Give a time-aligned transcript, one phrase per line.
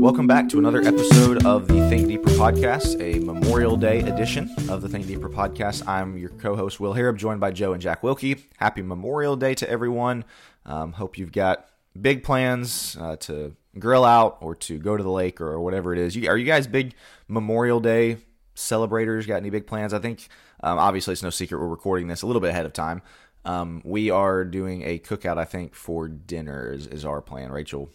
[0.00, 4.82] Welcome back to another episode of the Think Deeper podcast, a Memorial Day edition of
[4.82, 5.86] the Think Deeper podcast.
[5.86, 8.46] I'm your co host, Will Harrop, joined by Joe and Jack Wilkie.
[8.56, 10.24] Happy Memorial Day to everyone.
[10.66, 11.68] Um, hope you've got
[12.02, 16.00] big plans uh, to grill out or to go to the lake or whatever it
[16.00, 16.16] is.
[16.16, 16.94] You, are you guys big
[17.28, 18.16] Memorial Day
[18.56, 19.26] celebrators?
[19.26, 19.94] Got any big plans?
[19.94, 20.28] I think,
[20.62, 23.02] um, obviously, it's no secret we're recording this a little bit ahead of time.
[23.44, 27.50] Um, we are doing a cookout, I think, for dinner is, is our plan.
[27.50, 27.90] Rachel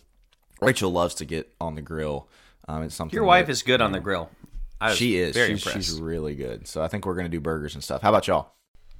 [0.61, 2.27] Rachel loves to get on the grill.
[2.67, 3.15] Um, it's something.
[3.15, 4.29] Your wife that, is good on the grill.
[4.93, 5.35] she is.
[5.35, 5.87] Very she's, impressed.
[5.87, 6.67] she's really good.
[6.67, 8.01] So I think we're gonna do burgers and stuff.
[8.01, 8.53] How about y'all?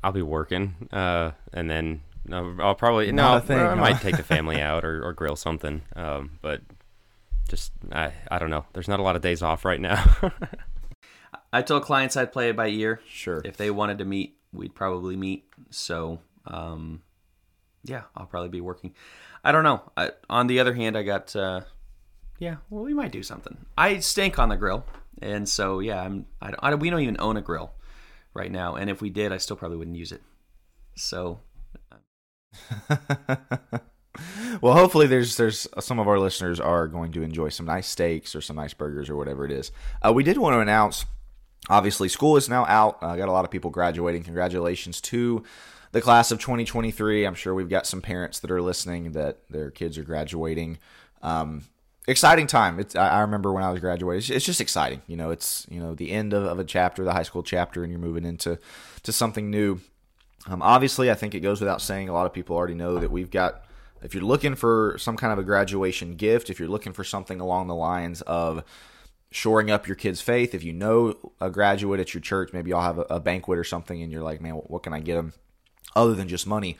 [0.04, 3.76] I'll be working, uh, and then no, I'll probably Not no, a thing, I huh?
[3.76, 5.82] might take the family out or, or grill something.
[5.96, 6.62] Um, but
[7.48, 8.66] just I I don't know.
[8.74, 10.04] There's not a lot of days off right now.
[11.56, 13.00] I told clients I'd play it by ear.
[13.08, 13.42] Sure.
[13.46, 15.46] If they wanted to meet, we'd probably meet.
[15.70, 17.02] So, um,
[17.84, 18.94] yeah, I'll probably be working.
[19.44, 19.82] I don't know.
[19.96, 21.62] I, on the other hand, I got, uh,
[22.40, 23.58] yeah, well, we might do something.
[23.78, 24.84] I stink on the grill,
[25.22, 26.26] and so yeah, I'm.
[26.42, 27.72] I, don't- I, don't- we don't even own a grill
[28.34, 30.22] right now, and if we did, I still probably wouldn't use it.
[30.96, 31.40] So,
[34.62, 38.36] well, hopefully there's there's some of our listeners are going to enjoy some nice steaks
[38.36, 39.72] or some nice burgers or whatever it is.
[40.06, 41.06] Uh, we did want to announce.
[41.70, 42.98] Obviously, school is now out.
[43.02, 44.24] Uh, got a lot of people graduating.
[44.24, 45.44] Congratulations to
[45.92, 47.26] the class of 2023.
[47.26, 50.78] I'm sure we've got some parents that are listening that their kids are graduating.
[51.24, 51.64] Um,
[52.08, 52.80] exciting time.
[52.80, 54.20] It's, I I remember when I was graduating.
[54.20, 55.02] It's, it's just exciting.
[55.08, 57.84] You know, it's you know the end of, of a chapter, the high school chapter,
[57.84, 58.60] and you're moving into
[59.04, 59.80] to something new.
[60.48, 62.10] Um, obviously, I think it goes without saying.
[62.10, 63.64] A lot of people already know that we've got.
[64.04, 67.40] If you're looking for some kind of a graduation gift, if you're looking for something
[67.40, 68.64] along the lines of
[69.36, 72.82] shoring up your kid's faith, if you know a graduate at your church, maybe y'all
[72.82, 75.34] have a, a banquet or something, and you're like, man, what can I get them
[75.94, 76.78] other than just money?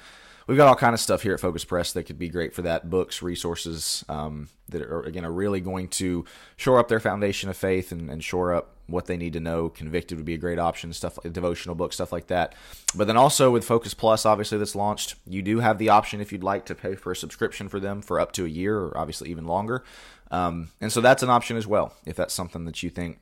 [0.48, 2.62] We've got all kind of stuff here at Focus Press that could be great for
[2.62, 2.90] that.
[2.90, 6.24] Books, resources um, that are again are really going to
[6.56, 9.70] shore up their foundation of faith and, and shore up what they need to know.
[9.70, 10.94] Convicted would be a great option.
[10.94, 12.56] Stuff like devotional books, stuff like that.
[12.96, 15.16] But then also with Focus Plus, obviously that's launched.
[15.28, 18.02] You do have the option if you'd like to pay for a subscription for them
[18.02, 19.84] for up to a year, or obviously even longer.
[20.32, 23.20] Um, and so that's an option as well if that's something that you think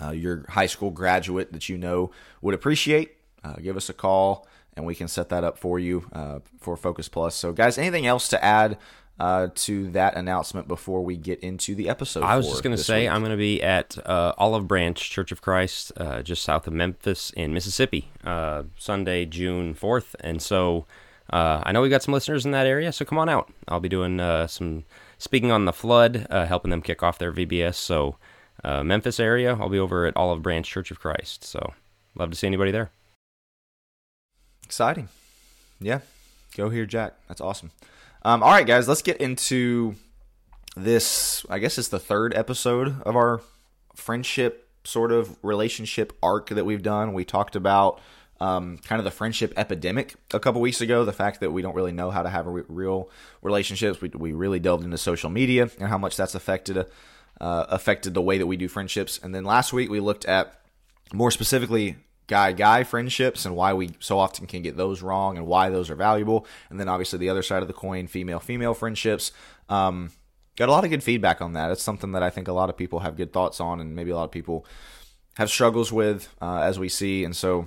[0.00, 2.10] uh, your high school graduate that you know
[2.42, 4.46] would appreciate, uh, give us a call
[4.78, 7.34] and we can set that up for you uh, for Focus Plus.
[7.34, 8.78] So, guys, anything else to add
[9.18, 12.22] uh, to that announcement before we get into the episode?
[12.22, 13.10] I was just going to say week?
[13.10, 16.72] I'm going to be at uh, Olive Branch Church of Christ, uh, just south of
[16.72, 20.14] Memphis in Mississippi, uh, Sunday, June 4th.
[20.20, 20.86] And so
[21.30, 23.52] uh, I know we've got some listeners in that area, so come on out.
[23.66, 24.84] I'll be doing uh, some
[25.18, 27.74] speaking on the flood, uh, helping them kick off their VBS.
[27.74, 28.16] So
[28.64, 31.44] uh, Memphis area, I'll be over at Olive Branch Church of Christ.
[31.44, 31.74] So
[32.14, 32.90] love to see anybody there.
[34.64, 35.08] Exciting.
[35.80, 36.00] Yeah.
[36.56, 37.14] Go here, Jack.
[37.28, 37.70] That's awesome.
[38.28, 39.94] Um, all right, guys, let's get into
[40.76, 41.46] this.
[41.48, 43.40] I guess it's the third episode of our
[43.94, 47.14] friendship sort of relationship arc that we've done.
[47.14, 48.02] We talked about
[48.38, 51.74] um, kind of the friendship epidemic a couple weeks ago, the fact that we don't
[51.74, 53.08] really know how to have re- real
[53.40, 54.02] relationships.
[54.02, 56.84] We, we really delved into social media and how much that's affected uh,
[57.40, 59.18] affected the way that we do friendships.
[59.22, 60.60] And then last week we looked at
[61.14, 61.96] more specifically
[62.28, 65.90] guy guy friendships and why we so often can get those wrong and why those
[65.90, 69.32] are valuable and then obviously the other side of the coin female female friendships
[69.68, 70.10] um,
[70.56, 72.68] got a lot of good feedback on that it's something that i think a lot
[72.68, 74.64] of people have good thoughts on and maybe a lot of people
[75.36, 77.66] have struggles with uh, as we see and so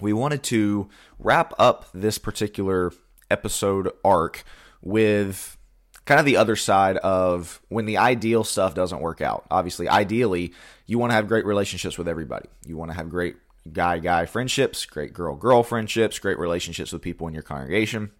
[0.00, 0.88] we wanted to
[1.18, 2.92] wrap up this particular
[3.30, 4.44] episode arc
[4.80, 5.58] with
[6.04, 9.46] kind of the other side of when the ideal stuff doesn't work out.
[9.50, 10.54] Obviously, ideally,
[10.86, 12.48] you want to have great relationships with everybody.
[12.64, 13.36] You want to have great
[13.72, 18.10] guy guy friendships, great girl girl friendships, great relationships with people in your congregation.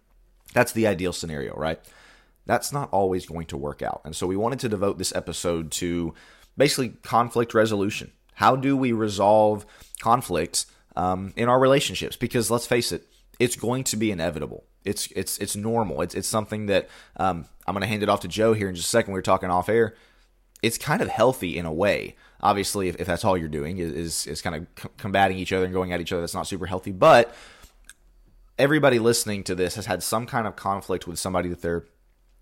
[0.53, 1.79] That's the ideal scenario, right?
[2.45, 4.01] That's not always going to work out.
[4.05, 6.15] And so we wanted to devote this episode to
[6.57, 8.11] basically conflict resolution.
[8.33, 9.65] How do we resolve
[9.99, 10.65] conflicts
[10.95, 12.15] um, in our relationships?
[12.15, 13.05] Because let's face it,
[13.37, 14.63] it's going to be inevitable.
[14.83, 16.01] It's it's it's normal.
[16.01, 18.75] It's it's something that um, I'm going to hand it off to Joe here in
[18.75, 19.13] just a second.
[19.13, 19.95] We were talking off air.
[20.61, 22.15] It's kind of healthy in a way.
[22.41, 25.53] Obviously, if, if that's all you're doing is is, is kind of c- combating each
[25.53, 26.91] other and going at each other, that's not super healthy.
[26.91, 27.33] But
[28.57, 31.85] everybody listening to this has had some kind of conflict with somebody that they're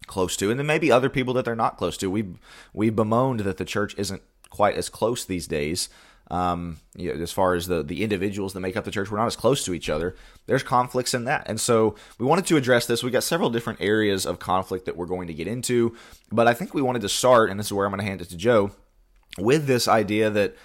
[0.08, 2.10] close to, and then maybe other people that they're not close to.
[2.10, 2.26] We
[2.74, 5.90] we bemoaned that the church isn't quite as close these days.
[6.30, 9.18] Um, you know, as far as the the individuals that make up the church, we're
[9.18, 10.16] not as close to each other.
[10.46, 13.02] There's conflicts in that, and so we wanted to address this.
[13.02, 15.96] We got several different areas of conflict that we're going to get into,
[16.32, 18.22] but I think we wanted to start, and this is where I'm going to hand
[18.22, 18.72] it to Joe,
[19.38, 20.56] with this idea that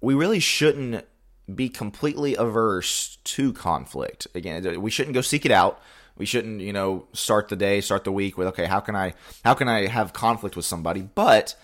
[0.00, 1.04] we really shouldn't
[1.54, 4.26] be completely averse to conflict.
[4.34, 5.80] Again, we shouldn't go seek it out.
[6.16, 9.14] We shouldn't, you know, start the day, start the week with okay, how can I
[9.44, 11.00] how can I have conflict with somebody?
[11.00, 11.54] But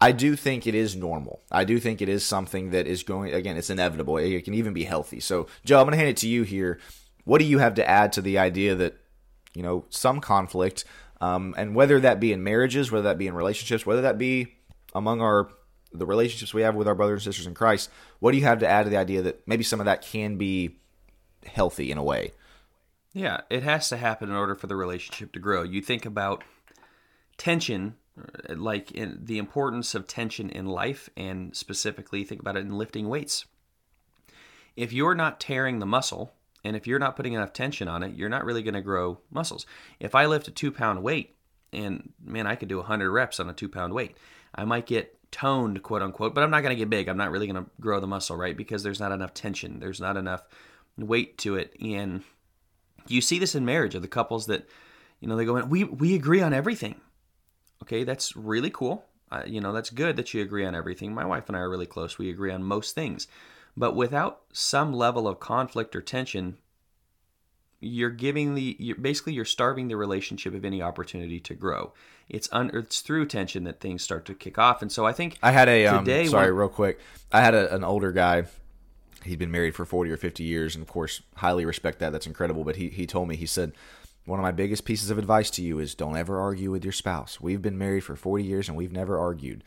[0.00, 1.42] I do think it is normal.
[1.50, 4.18] I do think it is something that is going again, it's inevitable.
[4.18, 5.20] It can even be healthy.
[5.20, 6.78] So, Joe, I'm going to hand it to you here.
[7.24, 8.96] What do you have to add to the idea that,
[9.54, 10.84] you know, some conflict
[11.20, 14.54] um, and whether that be in marriages, whether that be in relationships, whether that be
[14.94, 15.48] among our
[15.92, 17.88] the relationships we have with our brothers and sisters in Christ,
[18.18, 20.36] what do you have to add to the idea that maybe some of that can
[20.36, 20.76] be
[21.46, 22.32] healthy in a way?
[23.12, 25.62] Yeah, it has to happen in order for the relationship to grow.
[25.62, 26.42] You think about
[27.36, 27.94] tension,
[28.48, 33.44] like the importance of tension in life, and specifically think about it in lifting weights.
[34.76, 36.32] If you're not tearing the muscle,
[36.64, 39.18] and if you're not putting enough tension on it, you're not really going to grow
[39.30, 39.66] muscles.
[40.00, 41.36] If I lift a two pound weight,
[41.72, 44.16] and man, I could do 100 reps on a two pound weight,
[44.54, 47.08] I might get toned, quote unquote, but I'm not going to get big.
[47.08, 48.56] I'm not really going to grow the muscle, right?
[48.56, 50.42] Because there's not enough tension, there's not enough
[50.96, 51.74] weight to it.
[51.80, 52.22] And
[53.08, 54.68] you see this in marriage of the couples that,
[55.20, 57.00] you know, they go in, we, we agree on everything.
[57.84, 59.04] Okay, that's really cool.
[59.30, 61.14] Uh, you know, that's good that you agree on everything.
[61.14, 62.18] My wife and I are really close.
[62.18, 63.26] We agree on most things.
[63.76, 66.56] But without some level of conflict or tension,
[67.80, 71.92] you're giving the you're, basically you're starving the relationship of any opportunity to grow.
[72.28, 74.80] It's un, it's through tension that things start to kick off.
[74.80, 77.00] And so I think I had a um, sorry, when, real quick.
[77.32, 78.44] I had a, an older guy.
[79.24, 82.12] He'd been married for 40 or 50 years and of course highly respect that.
[82.12, 83.72] That's incredible, but he he told me he said
[84.26, 86.92] one of my biggest pieces of advice to you is don't ever argue with your
[86.92, 87.40] spouse.
[87.40, 89.64] We've been married for 40 years and we've never argued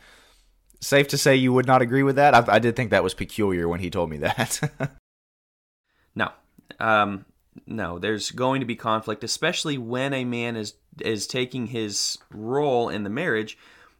[0.80, 2.34] safe to say you would not agree with that.
[2.34, 4.60] I, I did think that was peculiar when he told me that.
[6.14, 6.30] no,
[6.78, 7.24] um,
[7.66, 7.98] no.
[7.98, 13.04] There's going to be conflict, especially when a man is is taking his role in
[13.04, 13.58] the marriage.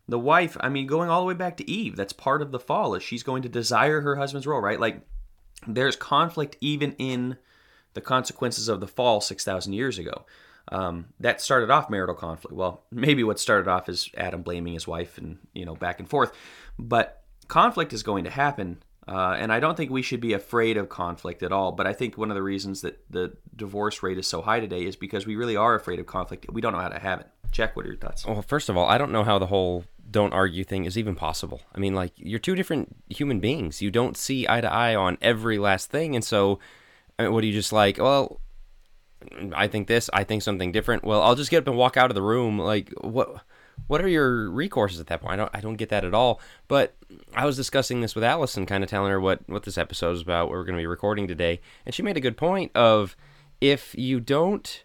[0.08, 2.58] The wife, I mean, going all the way back to Eve, that's part of the
[2.58, 2.94] fall.
[2.94, 4.80] Is she's going to desire her husband's role, right?
[4.80, 5.02] Like,
[5.66, 7.36] there's conflict even in
[7.94, 10.24] the consequences of the fall six thousand years ago.
[10.70, 12.54] Um, that started off marital conflict.
[12.54, 16.08] Well, maybe what started off is Adam blaming his wife and you know back and
[16.08, 16.32] forth,
[16.78, 20.76] but conflict is going to happen, uh, and I don't think we should be afraid
[20.76, 21.72] of conflict at all.
[21.72, 24.84] But I think one of the reasons that the divorce rate is so high today
[24.84, 26.46] is because we really are afraid of conflict.
[26.52, 27.28] We don't know how to have it.
[27.50, 28.26] Jack, what are your thoughts?
[28.26, 31.14] Well, first of all, I don't know how the whole don't argue thing is even
[31.14, 31.60] possible.
[31.74, 33.80] I mean, like you're two different human beings.
[33.82, 36.58] You don't see eye to eye on every last thing, and so
[37.18, 37.98] I mean, what do you just like?
[37.98, 38.40] Well,
[39.54, 41.04] I think this, I think something different.
[41.04, 42.58] Well, I'll just get up and walk out of the room.
[42.58, 43.42] Like what?
[43.86, 45.34] What are your recourses at that point?
[45.34, 46.40] I don't, I don't get that at all.
[46.66, 46.96] But
[47.32, 50.20] I was discussing this with Allison, kind of telling her what what this episode is
[50.20, 53.16] about, what we're going to be recording today, and she made a good point of
[53.60, 54.84] if you don't,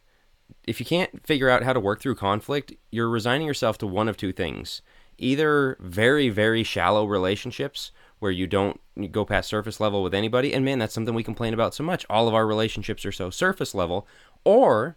[0.66, 4.08] if you can't figure out how to work through conflict, you're resigning yourself to one
[4.08, 4.82] of two things:
[5.18, 7.92] either very very shallow relationships
[8.24, 8.80] where you don't
[9.12, 10.54] go past surface level with anybody.
[10.54, 12.06] And man, that's something we complain about so much.
[12.10, 14.08] All of our relationships are so surface level.
[14.46, 14.96] Or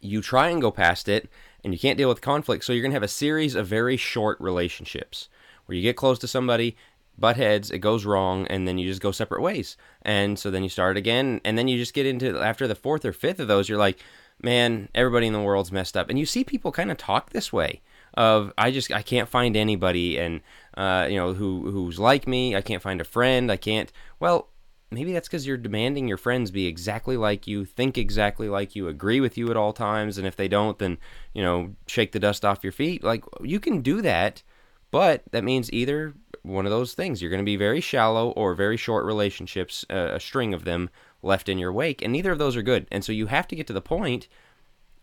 [0.00, 1.30] you try and go past it
[1.62, 2.64] and you can't deal with conflict.
[2.64, 5.28] So you're going to have a series of very short relationships
[5.66, 6.76] where you get close to somebody,
[7.16, 9.76] butt heads, it goes wrong, and then you just go separate ways.
[10.02, 11.40] And so then you start again.
[11.44, 14.00] And then you just get into, after the fourth or fifth of those, you're like,
[14.42, 16.10] man, everybody in the world's messed up.
[16.10, 17.80] And you see people kind of talk this way
[18.14, 20.40] of I just I can't find anybody and
[20.76, 22.56] uh, you know who who's like me.
[22.56, 23.50] I can't find a friend.
[23.50, 23.92] I can't.
[24.20, 24.48] Well,
[24.90, 28.88] maybe that's because you're demanding your friends be exactly like you, think exactly like you,
[28.88, 30.98] agree with you at all times, and if they don't, then
[31.34, 33.02] you know shake the dust off your feet.
[33.04, 34.42] Like you can do that,
[34.90, 37.20] but that means either one of those things.
[37.20, 40.90] You're going to be very shallow or very short relationships, uh, a string of them
[41.22, 42.86] left in your wake, and neither of those are good.
[42.90, 44.28] And so you have to get to the point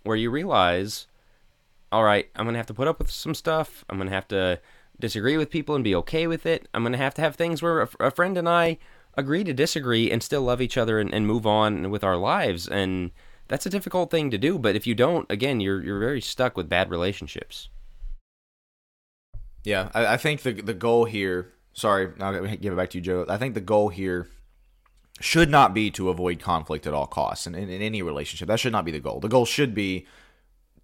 [0.03, 1.07] where you realize
[1.91, 3.85] all right, I'm going to have to put up with some stuff.
[3.89, 4.59] I'm going to have to
[4.99, 6.67] disagree with people and be okay with it.
[6.73, 8.77] I'm going to have to have things where a, a friend and I
[9.17, 12.67] agree to disagree and still love each other and, and move on with our lives.
[12.67, 13.11] And
[13.47, 14.57] that's a difficult thing to do.
[14.57, 17.69] But if you don't, again, you're you're very stuck with bad relationships.
[19.63, 21.53] Yeah, I, I think the the goal here.
[21.73, 23.25] Sorry, I'll give it back to you, Joe.
[23.27, 24.29] I think the goal here
[25.19, 28.47] should not be to avoid conflict at all costs in, in, in any relationship.
[28.47, 29.19] That should not be the goal.
[29.19, 30.05] The goal should be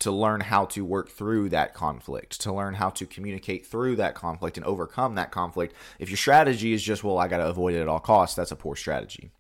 [0.02, 4.16] to learn how to work through that conflict, to learn how to communicate through that
[4.16, 5.74] conflict and overcome that conflict.
[6.00, 8.52] If your strategy is just, well, I got to avoid it at all costs, that's
[8.52, 9.32] a poor strategy.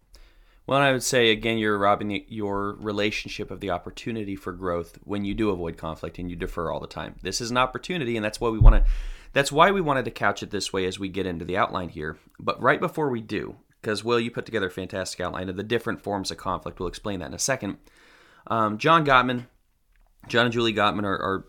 [0.67, 5.25] Well, I would say again, you're robbing your relationship of the opportunity for growth when
[5.25, 7.15] you do avoid conflict and you defer all the time.
[7.21, 8.91] This is an opportunity, and that's why we want to.
[9.33, 11.89] That's why we wanted to couch it this way as we get into the outline
[11.89, 12.17] here.
[12.39, 15.63] But right before we do, because Will, you put together a fantastic outline of the
[15.63, 16.79] different forms of conflict.
[16.79, 17.77] We'll explain that in a second.
[18.47, 19.47] Um, John Gottman
[20.27, 21.45] John and Julie Gottman are, are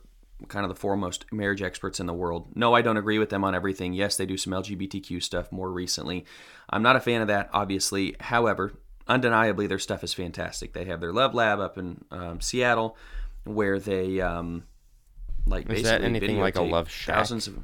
[0.49, 2.49] kind of the foremost marriage experts in the world.
[2.57, 3.93] No, I don't agree with them on everything.
[3.93, 6.25] Yes, they do some LGBTQ stuff more recently.
[6.71, 8.17] I'm not a fan of that, obviously.
[8.19, 8.73] However,
[9.07, 10.73] undeniably, their stuff is fantastic.
[10.73, 12.97] They have their Love Lab up in um, Seattle,
[13.45, 14.65] where they um,
[15.47, 17.17] like Is that anything like a Love Shack?
[17.17, 17.59] Thousands of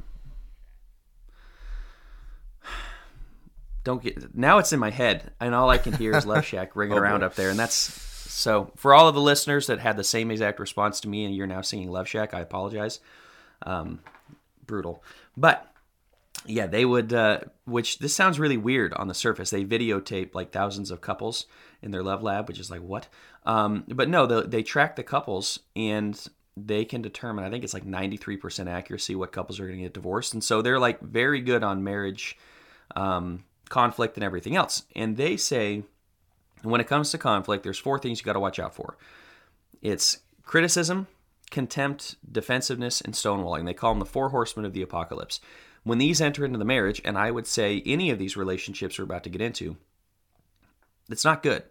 [3.85, 6.77] don't get now it's in my head and all i can hear is love shack
[6.77, 7.27] ringing Oh, around boy.
[7.27, 7.89] up there and that's
[8.39, 11.35] so for all of the listeners that had the same exact response to me and
[11.35, 13.01] you're now singing love shack i apologize.
[13.63, 14.01] Um,
[14.65, 15.03] brutal.
[15.37, 15.65] But
[16.47, 19.51] yeah they would uh, which this sounds really weird on the surface.
[19.51, 21.47] They videotape like thousands of couples
[21.83, 23.09] in their love lab which is like what?
[23.45, 26.25] Um, but no the, they track the couples and
[26.57, 29.95] they can determine i think it's like 93% accuracy what couples are going to get
[29.95, 30.33] divorced.
[30.33, 32.39] And so they're like very good on marriage
[32.95, 34.85] um, conflict and everything else.
[34.95, 35.83] And they say
[36.63, 38.97] when it comes to conflict there's four things you got to watch out for
[39.83, 41.07] it's criticism,
[41.51, 43.65] contempt, defensiveness, and stonewalling.
[43.65, 45.41] They call them the four horsemen of the apocalypse.
[45.85, 49.05] When these enter into the marriage, and I would say any of these relationships we're
[49.05, 49.77] about to get into,
[51.09, 51.65] it's not good.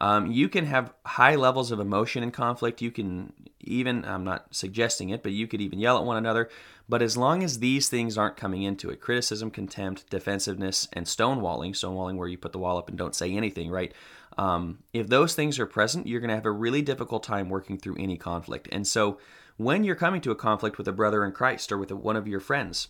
[0.00, 2.80] Um, you can have high levels of emotion in conflict.
[2.80, 6.48] You can even, I'm not suggesting it, but you could even yell at one another.
[6.88, 11.70] But as long as these things aren't coming into it criticism, contempt, defensiveness, and stonewalling
[11.70, 13.92] stonewalling where you put the wall up and don't say anything, right?
[14.38, 17.76] Um, if those things are present, you're going to have a really difficult time working
[17.76, 18.68] through any conflict.
[18.70, 19.18] And so
[19.56, 22.16] when you're coming to a conflict with a brother in Christ or with a, one
[22.16, 22.88] of your friends,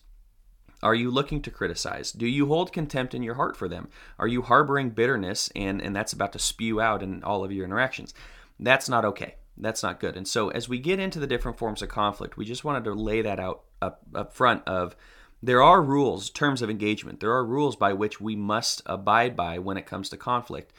[0.83, 2.13] are you looking to criticize?
[2.13, 3.89] Do you hold contempt in your heart for them?
[4.19, 7.65] Are you harboring bitterness and, and that's about to spew out in all of your
[7.65, 8.13] interactions?
[8.61, 9.37] That's not okay.
[9.57, 10.17] That's not good.
[10.17, 12.93] And so as we get into the different forms of conflict, we just wanted to
[12.93, 14.95] lay that out up, up front of
[15.43, 17.21] there are rules, terms of engagement.
[17.21, 20.73] There are rules by which we must abide by when it comes to conflict.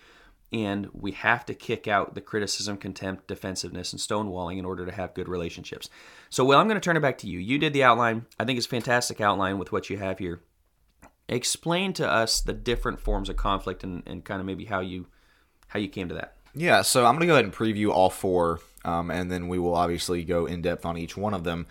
[0.51, 4.91] And we have to kick out the criticism, contempt, defensiveness, and stonewalling in order to
[4.91, 5.89] have good relationships.
[6.29, 7.38] So, Will, I'm going to turn it back to you.
[7.38, 8.25] You did the outline.
[8.39, 10.41] I think it's a fantastic outline with what you have here.
[11.27, 15.08] Explain to us the different forms of conflict and, and kind of maybe how you
[15.68, 16.36] how you came to that.
[16.56, 19.60] Yeah, so I'm going to go ahead and preview all four, um, and then we
[19.60, 21.68] will obviously go in depth on each one of them.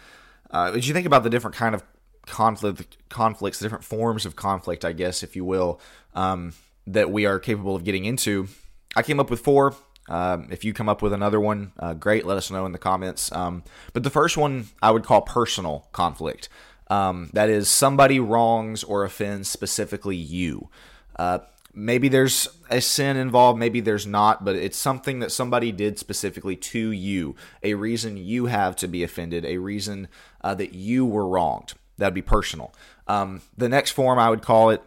[0.50, 1.82] Uh, as you think about the different kind of
[2.26, 5.80] conflict, conflicts, the different forms of conflict, I guess, if you will,
[6.14, 6.54] um,
[6.86, 8.48] that we are capable of getting into,
[8.96, 9.74] I came up with four.
[10.08, 12.24] Um, if you come up with another one, uh, great.
[12.24, 13.30] Let us know in the comments.
[13.32, 16.48] Um, but the first one I would call personal conflict.
[16.88, 20.70] Um, that is somebody wrongs or offends specifically you.
[21.16, 21.40] Uh,
[21.74, 26.56] maybe there's a sin involved, maybe there's not, but it's something that somebody did specifically
[26.56, 30.08] to you, a reason you have to be offended, a reason
[30.42, 31.74] uh, that you were wronged.
[31.98, 32.72] That'd be personal.
[33.06, 34.82] Um, the next form I would call it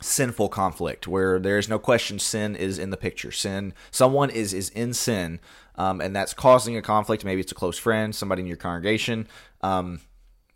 [0.00, 3.32] sinful conflict, where there's no question sin is in the picture.
[3.32, 5.40] Sin, someone is is in sin,
[5.76, 7.24] um, and that's causing a conflict.
[7.24, 9.26] Maybe it's a close friend, somebody in your congregation.
[9.60, 10.00] Um,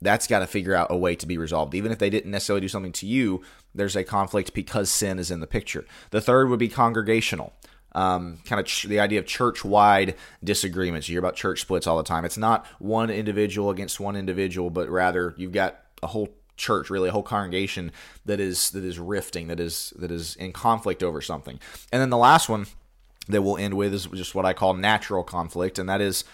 [0.00, 1.75] that's got to figure out a way to be resolved.
[1.75, 3.42] Even if they didn't necessarily do something to you,
[3.75, 5.85] there's a conflict because sin is in the picture.
[6.11, 7.52] The third would be congregational.
[7.92, 10.14] Um, kind of ch- the idea of church-wide
[10.45, 11.09] disagreements.
[11.09, 12.25] You hear about church splits all the time.
[12.25, 16.28] It's not one individual against one individual, but rather you've got a whole
[16.59, 17.93] church, really a whole congregation
[18.27, 21.59] that is that is rifting, that is that is in conflict over something.
[21.93, 22.67] And then the last one
[23.29, 26.25] that we'll end with is just what I call natural conflict, and that is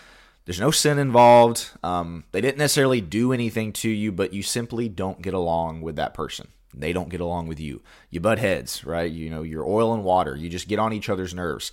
[0.44, 1.70] there's no sin involved.
[1.82, 5.96] Um, they didn't necessarily do anything to you, but you simply don't get along with
[5.96, 6.48] that person.
[6.76, 7.82] They don't get along with you.
[8.10, 9.10] You butt heads, right?
[9.10, 10.36] You know, you're oil and water.
[10.36, 11.72] You just get on each other's nerves.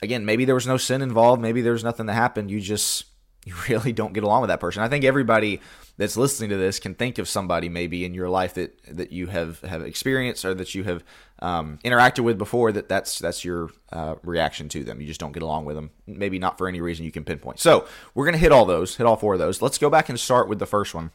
[0.00, 1.42] Again, maybe there was no sin involved.
[1.42, 2.50] Maybe there was nothing that happened.
[2.50, 3.04] You just
[3.44, 4.82] you really don't get along with that person.
[4.82, 5.60] I think everybody
[5.98, 9.26] that's listening to this can think of somebody maybe in your life that that you
[9.26, 11.04] have have experienced or that you have
[11.40, 12.72] um, interacted with before.
[12.72, 15.00] That that's that's your uh, reaction to them.
[15.00, 15.90] You just don't get along with them.
[16.06, 17.58] Maybe not for any reason you can pinpoint.
[17.58, 19.60] So we're gonna hit all those, hit all four of those.
[19.60, 21.10] Let's go back and start with the first one,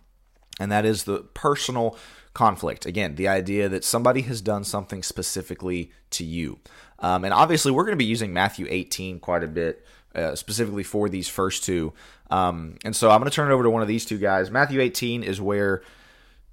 [0.59, 1.97] and that is the personal
[2.33, 2.85] conflict.
[2.85, 6.59] Again, the idea that somebody has done something specifically to you.
[6.99, 11.07] Um, and obviously, we're to be using Matthew 18 quite a bit, uh, specifically for
[11.09, 11.93] these first two.
[12.33, 14.49] Um, and so I'm going to turn it over to one of these two guys.
[14.49, 15.83] Matthew 18 is where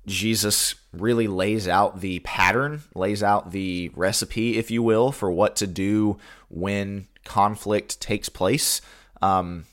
[0.06, 5.56] Jesus really lays out the pattern, lays out the recipe, if you will, for what
[5.56, 6.18] to do
[6.50, 8.82] when conflict takes place.
[9.22, 9.64] Um,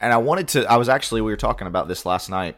[0.00, 2.56] and I wanted to, I was actually, we were talking about this last night,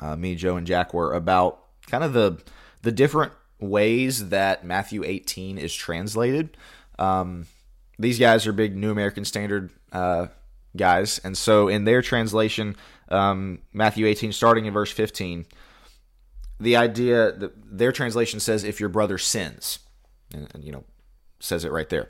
[0.00, 2.42] uh, me, Joe, and Jack were about kind of the
[2.82, 6.56] the different ways that Matthew 18 is translated.
[6.98, 7.46] Um,
[7.98, 10.26] these guys are big New American Standard uh,
[10.76, 12.76] guys, and so in their translation,
[13.08, 15.46] um, Matthew 18, starting in verse 15,
[16.58, 19.78] the idea that their translation says, "If your brother sins,"
[20.32, 20.84] and, and you know,
[21.40, 22.08] says it right there.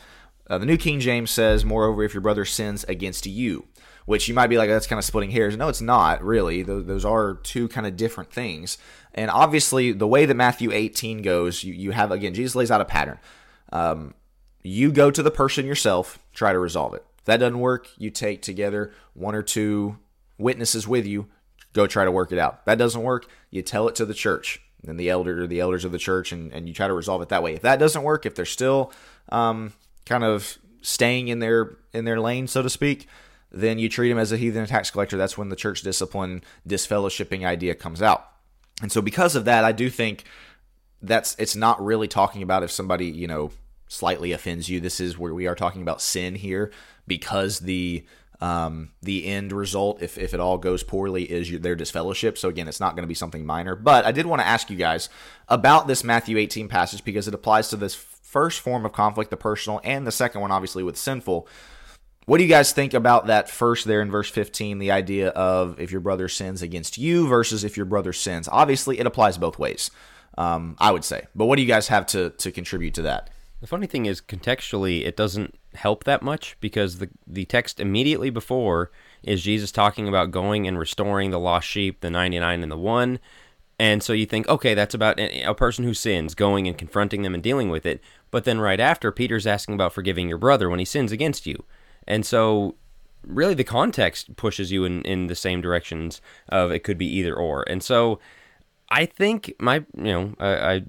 [0.48, 3.66] Uh, the New King James says, "Moreover, if your brother sins against you,"
[4.06, 5.56] which you might be like, that's kind of splitting hairs.
[5.56, 6.62] No, it's not really.
[6.62, 8.78] Those, those are two kind of different things.
[9.12, 12.80] And obviously, the way that Matthew 18 goes, you, you have, again, Jesus lays out
[12.80, 13.18] a pattern.
[13.72, 14.14] Um,
[14.62, 17.04] you go to the person yourself, try to resolve it.
[17.26, 19.98] That doesn't work, you take together one or two
[20.38, 21.26] witnesses with you,
[21.72, 22.64] go try to work it out.
[22.64, 25.84] That doesn't work, you tell it to the church and the elder or the elders
[25.84, 27.54] of the church, and, and you try to resolve it that way.
[27.54, 28.92] If that doesn't work, if they're still
[29.30, 29.72] um,
[30.04, 33.08] kind of staying in their in their lane, so to speak,
[33.50, 35.16] then you treat them as a heathen tax collector.
[35.16, 38.28] That's when the church discipline disfellowshipping idea comes out.
[38.82, 40.24] And so because of that, I do think
[41.02, 43.50] that's it's not really talking about if somebody, you know,
[43.88, 44.78] slightly offends you.
[44.78, 46.70] This is where we are talking about sin here
[47.06, 48.04] because the
[48.40, 52.36] um, the end result, if, if it all goes poorly, is your, their disfellowship.
[52.36, 53.74] So again, it's not going to be something minor.
[53.74, 55.08] But I did want to ask you guys
[55.48, 59.36] about this Matthew 18 passage because it applies to this first form of conflict, the
[59.36, 61.48] personal, and the second one, obviously, with sinful.
[62.26, 65.78] What do you guys think about that first there in verse 15, the idea of
[65.78, 68.48] if your brother sins against you versus if your brother sins?
[68.50, 69.92] Obviously, it applies both ways,
[70.36, 71.26] um, I would say.
[71.36, 73.30] But what do you guys have to, to contribute to that?
[73.60, 78.30] The funny thing is, contextually, it doesn't help that much because the the text immediately
[78.30, 78.90] before
[79.22, 83.18] is Jesus talking about going and restoring the lost sheep, the 99 and the one.
[83.78, 87.34] And so you think, okay, that's about a person who sins, going and confronting them
[87.34, 88.02] and dealing with it.
[88.30, 91.62] But then right after, Peter's asking about forgiving your brother when he sins against you.
[92.06, 92.76] And so
[93.22, 97.34] really the context pushes you in, in the same directions of it could be either
[97.34, 97.68] or.
[97.68, 98.18] And so
[98.88, 100.82] I think my, you know, I, I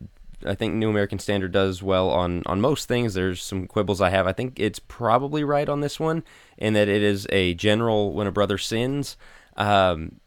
[0.45, 3.13] I think New American Standard does well on on most things.
[3.13, 4.27] There's some quibbles I have.
[4.27, 6.23] I think it's probably right on this one,
[6.57, 9.17] in that it is a general when a brother sins,
[9.55, 10.19] um,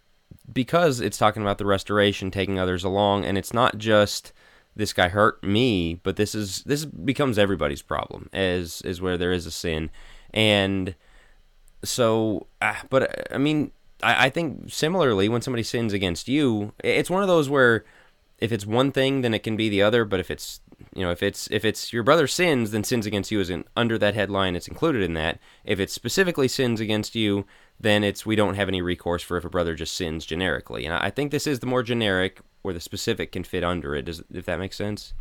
[0.52, 4.33] because it's talking about the restoration, taking others along, and it's not just
[4.75, 9.33] this guy hurt me, but this is this becomes everybody's problem as is where there
[9.33, 9.90] is a sin,
[10.33, 10.95] and
[11.83, 17.11] so, uh, but I mean, I, I think similarly when somebody sins against you, it's
[17.11, 17.85] one of those where
[18.40, 20.04] if it's one thing, then it can be the other.
[20.04, 20.61] But if it's
[20.94, 23.99] you know if it's if it's your brother sins, then sins against you isn't under
[23.99, 24.56] that headline.
[24.56, 25.38] It's included in that.
[25.64, 27.44] If it's specifically sins against you,
[27.78, 30.85] then it's we don't have any recourse for if a brother just sins generically.
[30.85, 34.07] And I think this is the more generic, where the specific can fit under it.
[34.07, 35.12] Does if that makes sense?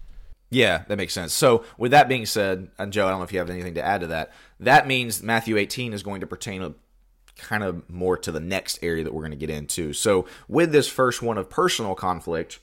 [0.52, 1.32] Yeah, that makes sense.
[1.32, 3.86] So, with that being said, and Joe, I don't know if you have anything to
[3.86, 4.34] add to that.
[4.60, 6.74] That means Matthew 18 is going to pertain
[7.38, 9.94] kind of more to the next area that we're going to get into.
[9.94, 12.60] So, with this first one of personal conflict,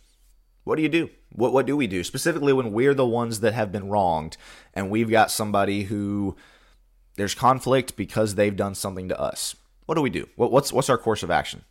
[0.66, 1.11] what do you do?
[1.31, 4.37] What what do we do specifically when we're the ones that have been wronged
[4.74, 6.37] and we've got somebody who
[7.14, 9.55] there's conflict because they've done something to us?
[9.85, 10.29] What do we do?
[10.35, 11.64] What, what's what's our course of action?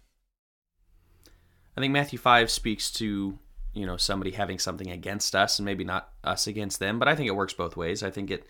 [1.76, 3.38] I think Matthew five speaks to
[3.74, 7.18] you know somebody having something against us and maybe not us against them, but I
[7.18, 8.02] think it works both ways.
[8.02, 8.48] I think it,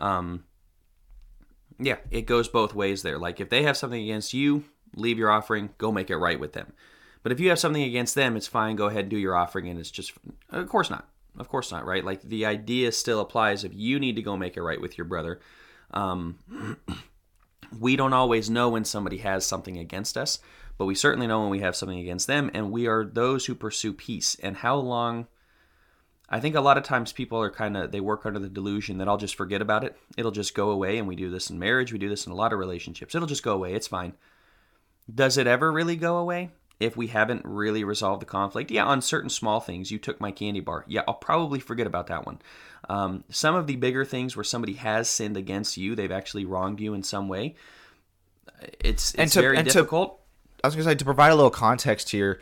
[0.00, 0.42] um,
[1.78, 3.16] yeah, it goes both ways there.
[3.16, 4.64] Like if they have something against you,
[4.96, 6.72] leave your offering, go make it right with them.
[7.24, 8.76] But if you have something against them, it's fine.
[8.76, 10.12] Go ahead and do your offering, and it's just,
[10.50, 11.08] of course not.
[11.38, 12.04] Of course not, right?
[12.04, 15.06] Like the idea still applies if you need to go make it right with your
[15.06, 15.40] brother.
[15.90, 16.78] Um,
[17.80, 20.38] we don't always know when somebody has something against us,
[20.76, 23.54] but we certainly know when we have something against them, and we are those who
[23.54, 24.36] pursue peace.
[24.42, 25.26] And how long?
[26.28, 28.98] I think a lot of times people are kind of they work under the delusion
[28.98, 29.96] that I'll just forget about it.
[30.18, 31.90] It'll just go away, and we do this in marriage.
[31.90, 33.14] We do this in a lot of relationships.
[33.14, 33.72] It'll just go away.
[33.72, 34.12] It's fine.
[35.12, 36.50] Does it ever really go away?
[36.80, 38.70] If we haven't really resolved the conflict.
[38.70, 40.84] Yeah, on certain small things, you took my candy bar.
[40.88, 42.40] Yeah, I'll probably forget about that one.
[42.88, 46.80] Um, some of the bigger things where somebody has sinned against you, they've actually wronged
[46.80, 47.54] you in some way.
[48.80, 50.18] It's it's to, very difficult.
[50.18, 52.40] To, I was going to say to provide a little context here.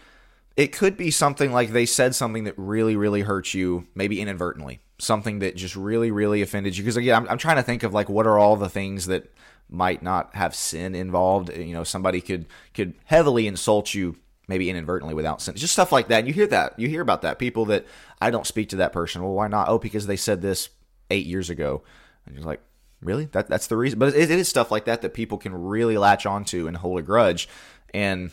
[0.56, 4.80] It could be something like they said something that really, really hurt you, maybe inadvertently.
[4.98, 6.84] Something that just really, really offended you.
[6.84, 9.32] Because again, I'm, I'm trying to think of like what are all the things that
[9.72, 11.50] might not have sin involved.
[11.50, 14.16] Uh, you know, somebody could could heavily insult you
[14.48, 15.54] maybe inadvertently without sin.
[15.54, 16.20] Just stuff like that.
[16.20, 16.78] And you hear that.
[16.78, 17.38] You hear about that.
[17.38, 17.86] People that
[18.20, 19.22] I don't speak to that person.
[19.22, 19.68] Well, why not?
[19.68, 20.68] Oh, because they said this
[21.10, 21.82] eight years ago.
[22.26, 22.60] And you're like,
[23.00, 23.26] really?
[23.26, 23.98] That that's the reason.
[23.98, 26.98] But it, it is stuff like that that people can really latch onto and hold
[26.98, 27.48] a grudge.
[27.94, 28.30] And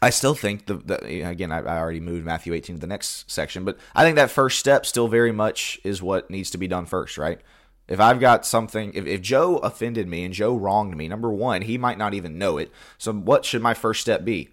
[0.00, 3.30] I still think the, the again I, I, already moved Matthew 18 to the next
[3.30, 6.68] section, but I think that first step still very much is what needs to be
[6.68, 7.40] done first, right?
[7.88, 11.62] If I've got something, if, if Joe offended me and Joe wronged me, number one,
[11.62, 12.70] he might not even know it.
[12.98, 14.50] So what should my first step be?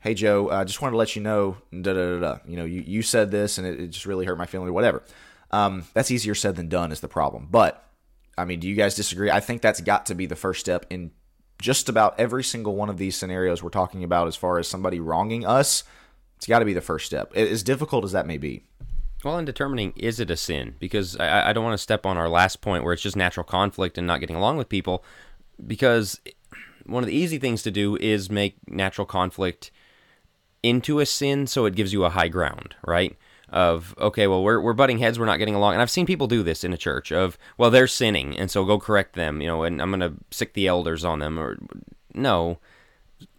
[0.00, 2.38] hey Joe, I uh, just wanted to let you know, da da da da.
[2.46, 4.72] You know, you, you said this and it, it just really hurt my feeling or
[4.72, 5.02] whatever.
[5.50, 7.48] Um, that's easier said than done is the problem.
[7.50, 7.84] But
[8.36, 9.30] I mean, do you guys disagree?
[9.30, 11.10] I think that's got to be the first step in
[11.60, 15.00] just about every single one of these scenarios we're talking about as far as somebody
[15.00, 15.82] wronging us.
[16.36, 18.62] It's got to be the first step, as difficult as that may be.
[19.24, 22.16] Well, in determining is it a sin, because I, I don't want to step on
[22.16, 25.04] our last point where it's just natural conflict and not getting along with people,
[25.66, 26.20] because
[26.86, 29.70] one of the easy things to do is make natural conflict
[30.62, 33.16] into a sin so it gives you a high ground, right?
[33.50, 36.26] Of okay, well we're we're butting heads, we're not getting along, and I've seen people
[36.26, 37.10] do this in a church.
[37.10, 40.52] Of well they're sinning, and so go correct them, you know, and I'm gonna sick
[40.52, 41.56] the elders on them, or
[42.12, 42.58] no,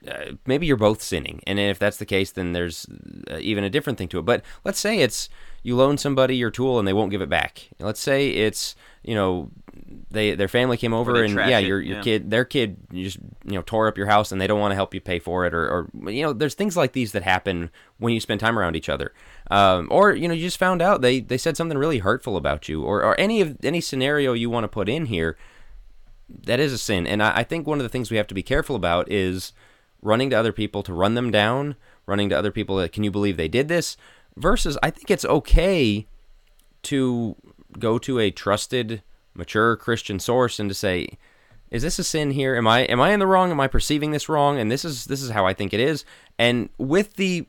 [0.07, 2.85] uh, maybe you're both sinning, and if that's the case, then there's
[3.29, 4.25] uh, even a different thing to it.
[4.25, 5.29] But let's say it's
[5.62, 7.69] you loan somebody your tool and they won't give it back.
[7.79, 9.51] Let's say it's you know
[10.12, 12.03] they their family came over and yeah, your your yeah.
[12.03, 14.71] kid their kid you just you know tore up your house and they don't want
[14.71, 17.23] to help you pay for it or, or you know there's things like these that
[17.23, 19.13] happen when you spend time around each other.
[19.51, 22.69] Um, or you know you just found out they they said something really hurtful about
[22.69, 25.38] you or or any of any scenario you want to put in here
[26.43, 27.07] that is a sin.
[27.07, 29.53] And I, I think one of the things we have to be careful about is
[30.01, 33.12] running to other people to run them down, running to other people that can you
[33.12, 33.97] believe they did this?
[34.35, 36.07] Versus, I think it's okay
[36.83, 37.35] to
[37.77, 41.17] go to a trusted, mature Christian source and to say,
[41.71, 42.55] is this a sin here?
[42.55, 43.51] Am I am I in the wrong?
[43.51, 44.57] Am I perceiving this wrong?
[44.57, 46.03] And this is this is how I think it is.
[46.38, 47.47] And with the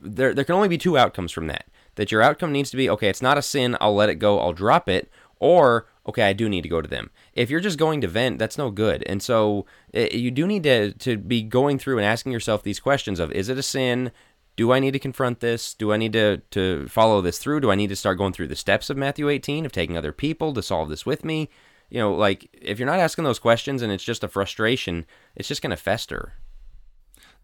[0.00, 1.66] there there can only be two outcomes from that.
[1.94, 4.38] That your outcome needs to be okay, it's not a sin, I'll let it go,
[4.38, 7.10] I'll drop it, or okay, I do need to go to them.
[7.34, 9.02] If you're just going to vent, that's no good.
[9.06, 12.80] And so eh, you do need to, to be going through and asking yourself these
[12.80, 14.12] questions of is it a sin?
[14.56, 15.72] Do I need to confront this?
[15.74, 17.60] Do I need to, to follow this through?
[17.60, 20.12] Do I need to start going through the steps of Matthew 18 of taking other
[20.12, 21.48] people to solve this with me?
[21.88, 25.48] You know, like if you're not asking those questions and it's just a frustration, it's
[25.48, 26.34] just going to fester.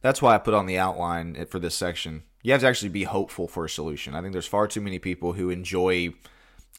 [0.02, 2.24] That's why I put on the outline for this section.
[2.42, 4.14] You have to actually be hopeful for a solution.
[4.14, 6.14] I think there's far too many people who enjoy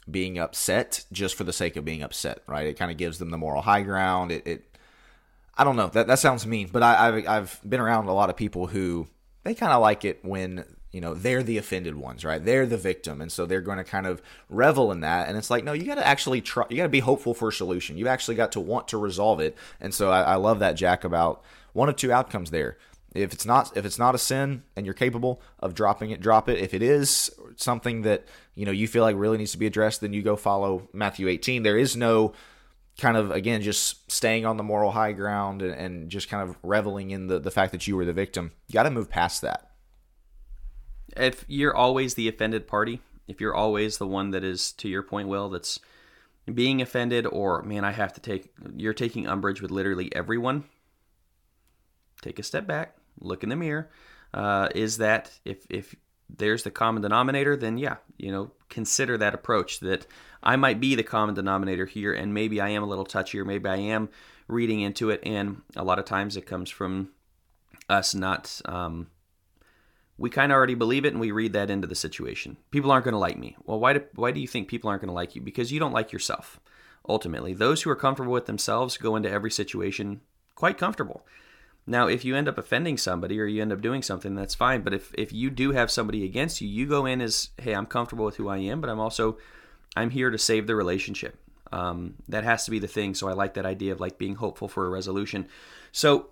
[0.10, 2.67] being upset just for the sake of being upset, right?
[2.67, 4.32] It kind of gives them the moral high ground.
[4.32, 4.78] It, it
[5.58, 5.88] I don't know.
[5.88, 9.08] That that sounds mean, but I, have I've been around a lot of people who
[9.43, 12.43] they kind of like it when you know they're the offended ones, right?
[12.43, 15.28] They're the victim, and so they're going to kind of revel in that.
[15.28, 16.65] And it's like, no, you got to actually try.
[16.70, 17.98] You got to be hopeful for a solution.
[17.98, 19.58] You've actually got to want to resolve it.
[19.82, 21.43] And so I, I love that Jack about
[21.74, 22.78] one of two outcomes there.
[23.13, 26.50] If it's not if it's not a sin and you're capable of dropping it, drop
[26.50, 26.60] it.
[26.60, 30.02] If it is something that you know you feel like really needs to be addressed,
[30.02, 31.63] then you go follow Matthew 18.
[31.63, 32.34] There is no
[32.98, 36.58] kind of again just staying on the moral high ground and, and just kind of
[36.63, 38.52] reveling in the the fact that you were the victim.
[38.67, 39.72] You got to move past that.
[41.15, 45.04] If you're always the offended party, if you're always the one that is to your
[45.04, 45.80] point, Will, that's
[46.54, 50.65] being offended, or man, I have to take you're taking umbrage with literally everyone.
[52.22, 53.89] Take a step back, look in the mirror.
[54.34, 55.95] Uh, is that if if
[56.30, 60.06] there's the common denominator, then yeah, you know, consider that approach that
[60.43, 63.45] I might be the common denominator here, and maybe I am a little touchy, or
[63.45, 64.10] maybe I am
[64.47, 67.10] reading into it, and a lot of times it comes from
[67.89, 68.62] us not.
[68.65, 69.08] Um,
[70.17, 72.58] we kind of already believe it, and we read that into the situation.
[72.71, 73.56] People aren't going to like me.
[73.65, 75.41] Well, why do why do you think people aren't going to like you?
[75.41, 76.60] Because you don't like yourself.
[77.08, 80.21] Ultimately, those who are comfortable with themselves go into every situation
[80.56, 81.25] quite comfortable.
[81.89, 84.82] Now, if you end up offending somebody or you end up doing something, that's fine.
[84.82, 87.86] But if, if you do have somebody against you, you go in as, hey, I'm
[87.86, 89.38] comfortable with who I am, but I'm also,
[89.95, 91.39] I'm here to save the relationship.
[91.71, 93.13] Um, that has to be the thing.
[93.13, 95.47] So I like that idea of like being hopeful for a resolution.
[95.91, 96.28] So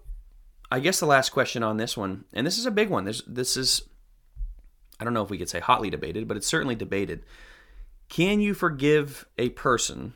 [0.72, 3.06] I guess the last question on this one, and this is a big one.
[3.06, 3.82] This this is,
[5.00, 7.24] I don't know if we could say hotly debated, but it's certainly debated.
[8.08, 10.14] Can you forgive a person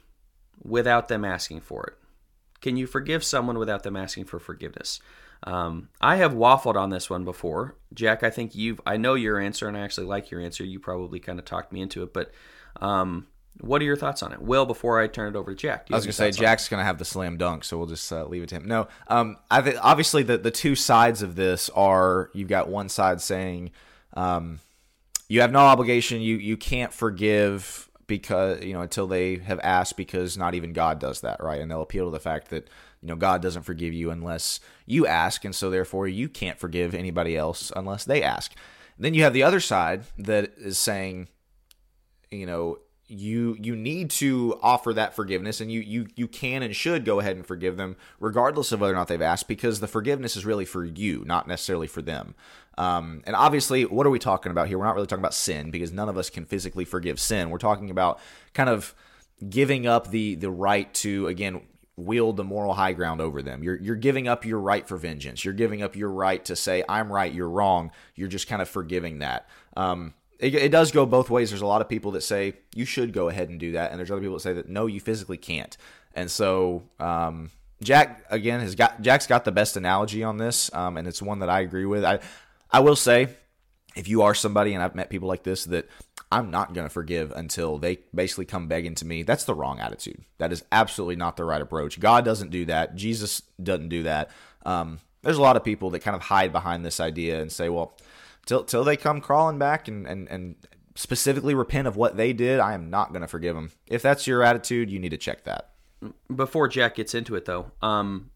[0.63, 1.93] without them asking for it?
[2.61, 4.99] Can you forgive someone without them asking for forgiveness?
[5.43, 8.23] Um, I have waffled on this one before, Jack.
[8.23, 8.81] I think you've.
[8.85, 10.63] I know your answer, and I actually like your answer.
[10.63, 12.31] You probably kind of talked me into it, but
[12.81, 13.27] um,
[13.61, 14.41] what are your thoughts on it?
[14.41, 16.79] Well, before I turn it over to Jack, I was going to say Jack's going
[16.79, 18.65] to have the slam dunk, so we'll just uh, leave it to him.
[18.67, 22.89] No, um, I think obviously the the two sides of this are you've got one
[22.89, 23.71] side saying
[24.15, 24.59] um,
[25.29, 29.95] you have no obligation, you you can't forgive because you know until they have asked
[29.95, 31.61] because not even God does that, right?
[31.61, 32.67] And they'll appeal to the fact that
[33.01, 36.93] you know God doesn't forgive you unless you ask, and so therefore you can't forgive
[36.93, 38.53] anybody else unless they ask.
[38.97, 41.29] Then you have the other side that is saying,
[42.29, 46.75] you know, you you need to offer that forgiveness and you you you can and
[46.75, 49.87] should go ahead and forgive them regardless of whether or not they've asked because the
[49.87, 52.35] forgiveness is really for you not necessarily for them.
[52.77, 54.77] Um, and obviously what are we talking about here?
[54.77, 57.49] We're not really talking about sin because none of us can physically forgive sin.
[57.49, 58.19] We're talking about
[58.53, 58.93] kind of
[59.49, 61.61] giving up the the right to again
[61.99, 63.63] wield the moral high ground over them.
[63.63, 65.43] You're you're giving up your right for vengeance.
[65.43, 67.91] You're giving up your right to say I'm right, you're wrong.
[68.15, 69.47] You're just kind of forgiving that.
[69.75, 71.49] Um, it, it, does go both ways.
[71.49, 73.99] There's a lot of people that say you should go ahead and do that, and
[73.99, 75.75] there's other people that say that no, you physically can't.
[76.15, 77.51] And so um,
[77.83, 81.39] Jack again has got Jack's got the best analogy on this, um, and it's one
[81.39, 82.05] that I agree with.
[82.05, 82.19] I
[82.71, 83.29] I will say
[83.95, 85.89] if you are somebody, and I've met people like this, that
[86.31, 89.79] I'm not going to forgive until they basically come begging to me, that's the wrong
[89.79, 90.23] attitude.
[90.37, 91.99] That is absolutely not the right approach.
[91.99, 92.95] God doesn't do that.
[92.95, 94.29] Jesus doesn't do that.
[94.65, 97.67] Um, there's a lot of people that kind of hide behind this idea and say,
[97.69, 97.97] well,
[98.45, 100.55] till, till they come crawling back and, and, and
[100.95, 103.71] specifically repent of what they did, I am not going to forgive them.
[103.87, 105.71] If that's your attitude, you need to check that.
[106.33, 108.29] Before Jack gets into it, though, um,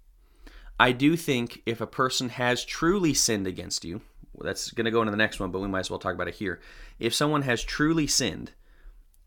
[0.79, 4.01] I do think if a person has truly sinned against you,
[4.39, 6.27] that's going to go into the next one, but we might as well talk about
[6.27, 6.59] it here.
[6.99, 8.51] If someone has truly sinned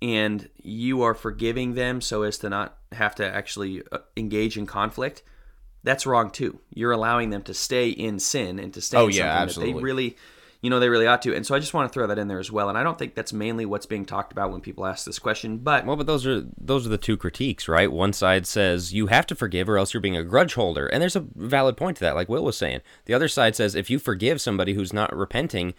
[0.03, 4.67] and you are forgiving them so as to not have to actually uh, engage in
[4.67, 5.23] conflict,
[5.83, 6.59] that's wrong too.
[6.75, 9.43] You're allowing them to stay in sin and to stay Oh, in yeah, something that
[9.43, 9.73] absolutely.
[9.75, 10.17] they really,
[10.67, 11.33] you know, they really ought to.
[11.33, 12.69] And so I just want to throw that in there as well.
[12.69, 15.59] And I don't think that's mainly what's being talked about when people ask this question,
[15.59, 17.93] but Well, but those are those are the two critiques, right?
[17.93, 21.01] One side says you have to forgive or else you're being a grudge holder, and
[21.01, 22.81] there's a valid point to that, like Will was saying.
[23.05, 25.75] The other side says if you forgive somebody who's not repenting,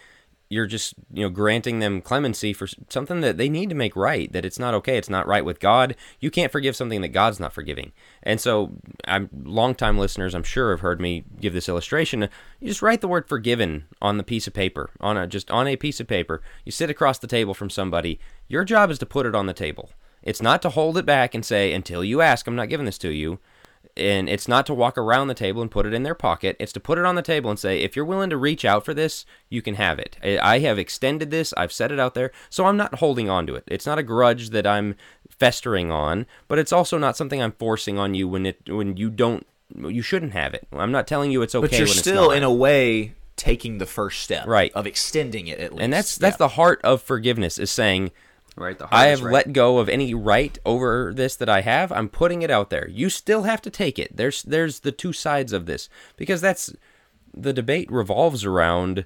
[0.49, 4.31] you're just you know granting them clemency for something that they need to make right.
[4.31, 5.95] That it's not okay, it's not right with God.
[6.19, 7.91] You can't forgive something that God's not forgiving.
[8.23, 8.73] And so,
[9.07, 12.29] I'm longtime listeners, I'm sure have heard me give this illustration.
[12.59, 15.67] You just write the word "forgiven" on the piece of paper, on a just on
[15.67, 16.41] a piece of paper.
[16.65, 18.19] You sit across the table from somebody.
[18.47, 19.89] Your job is to put it on the table.
[20.23, 22.97] It's not to hold it back and say, until you ask, I'm not giving this
[22.99, 23.39] to you.
[23.97, 26.55] And it's not to walk around the table and put it in their pocket.
[26.59, 28.85] It's to put it on the table and say, if you're willing to reach out
[28.85, 30.17] for this, you can have it.
[30.23, 33.55] I have extended this, I've set it out there, so I'm not holding on to
[33.55, 33.63] it.
[33.67, 34.95] It's not a grudge that I'm
[35.29, 39.09] festering on, but it's also not something I'm forcing on you when it when you
[39.09, 40.67] don't you shouldn't have it.
[40.71, 43.77] I'm not telling you it's okay But you're when it's still, in a way, taking
[43.79, 44.71] the first step Right.
[44.73, 45.81] of extending it at least.
[45.83, 48.11] and that's that's the heart of forgiveness is saying
[48.57, 49.33] right, the I have right.
[49.33, 51.91] let go of any right over this that I have.
[51.91, 52.89] I'm putting it out there.
[52.89, 54.15] You still have to take it.
[54.15, 56.73] There's there's the two sides of this because that's
[57.33, 59.05] the debate revolves around.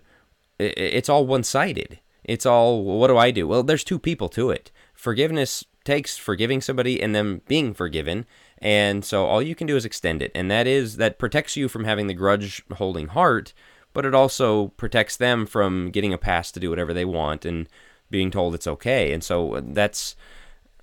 [0.57, 1.99] It's all one sided.
[2.23, 3.47] It's all what do I do?
[3.47, 4.71] Well, there's two people to it.
[4.93, 8.25] Forgiveness takes forgiving somebody and them being forgiven,
[8.59, 11.67] and so all you can do is extend it, and that is that protects you
[11.67, 13.53] from having the grudge holding heart,
[13.93, 17.67] but it also protects them from getting a pass to do whatever they want and
[18.12, 19.13] being told it's okay.
[19.13, 20.15] And so that's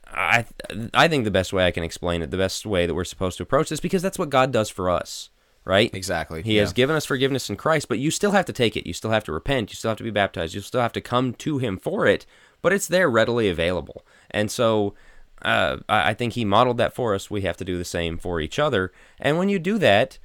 [0.07, 0.47] I
[0.95, 3.37] I think the best way I can explain it, the best way that we're supposed
[3.37, 5.31] to approach this, because that's what God does for us,
[5.65, 5.95] right?
[5.95, 6.63] Exactly, He yeah.
[6.63, 8.87] has given us forgiveness in Christ, but you still have to take it.
[8.87, 9.71] You still have to repent.
[9.71, 10.55] You still have to be baptized.
[10.55, 12.25] You still have to come to Him for it,
[12.63, 14.05] but it's there readily available.
[14.31, 14.95] And so
[15.43, 17.31] uh, I I think He modeled that for us.
[17.31, 18.93] We have to do the same for each other.
[19.21, 20.19] And when you do that,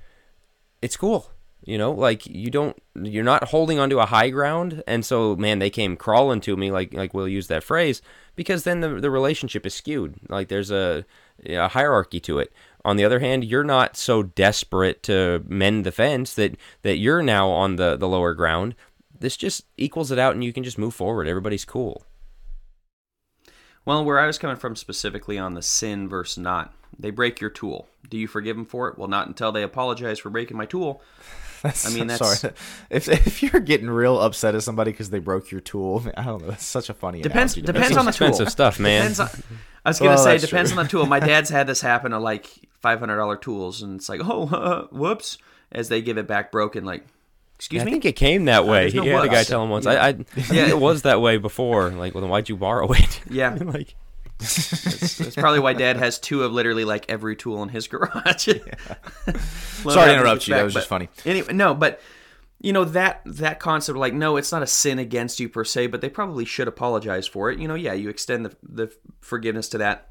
[0.81, 1.32] it's cool.
[1.65, 5.59] You know, like you don't, you're not holding onto a high ground, and so man,
[5.59, 8.01] they came crawling to me, like like we'll use that phrase,
[8.35, 10.15] because then the the relationship is skewed.
[10.27, 11.05] Like there's a,
[11.45, 12.51] a hierarchy to it.
[12.83, 17.23] On the other hand, you're not so desperate to mend the fence that that you're
[17.23, 18.75] now on the the lower ground.
[19.17, 21.29] This just equals it out, and you can just move forward.
[21.29, 22.03] Everybody's cool.
[23.85, 27.49] Well, where I was coming from specifically on the sin versus not, they break your
[27.49, 27.87] tool.
[28.09, 28.97] Do you forgive them for it?
[28.97, 31.01] Well, not until they apologize for breaking my tool.
[31.63, 32.53] That's, I mean, that's- sorry.
[32.89, 36.41] If if you're getting real upset at somebody because they broke your tool, I don't
[36.41, 36.49] know.
[36.49, 37.21] That's such a funny.
[37.21, 37.53] Depends.
[37.55, 38.27] analogy to Depends on the tool.
[38.27, 39.01] expensive stuff, man.
[39.11, 39.29] Depends on,
[39.85, 40.79] I was gonna Well, say depends true.
[40.79, 41.05] on the tool.
[41.05, 42.49] My dad's had this happen to like
[42.81, 45.37] five hundred dollar tools, and it's like, oh, uh, whoops,
[45.71, 46.83] as they give it back broken.
[46.85, 47.05] Like,
[47.55, 47.91] excuse I me.
[47.91, 48.81] I think it came that way.
[48.81, 49.85] there's no he had a guy tell him once.
[49.85, 49.93] Yeah.
[49.93, 51.89] I, I, I think it was that way before.
[51.91, 53.21] Like, well, then why'd you borrow it?
[53.29, 53.55] Yeah.
[53.61, 53.95] like,
[54.39, 58.49] That's probably why Dad has two of literally like every tool in his garage.
[59.83, 60.53] Sorry to interrupt you.
[60.53, 61.09] That was just funny.
[61.25, 62.01] Anyway, no, but
[62.59, 65.87] you know that that concept, like, no, it's not a sin against you per se,
[65.87, 67.59] but they probably should apologize for it.
[67.59, 70.09] You know, yeah, you extend the the forgiveness to that.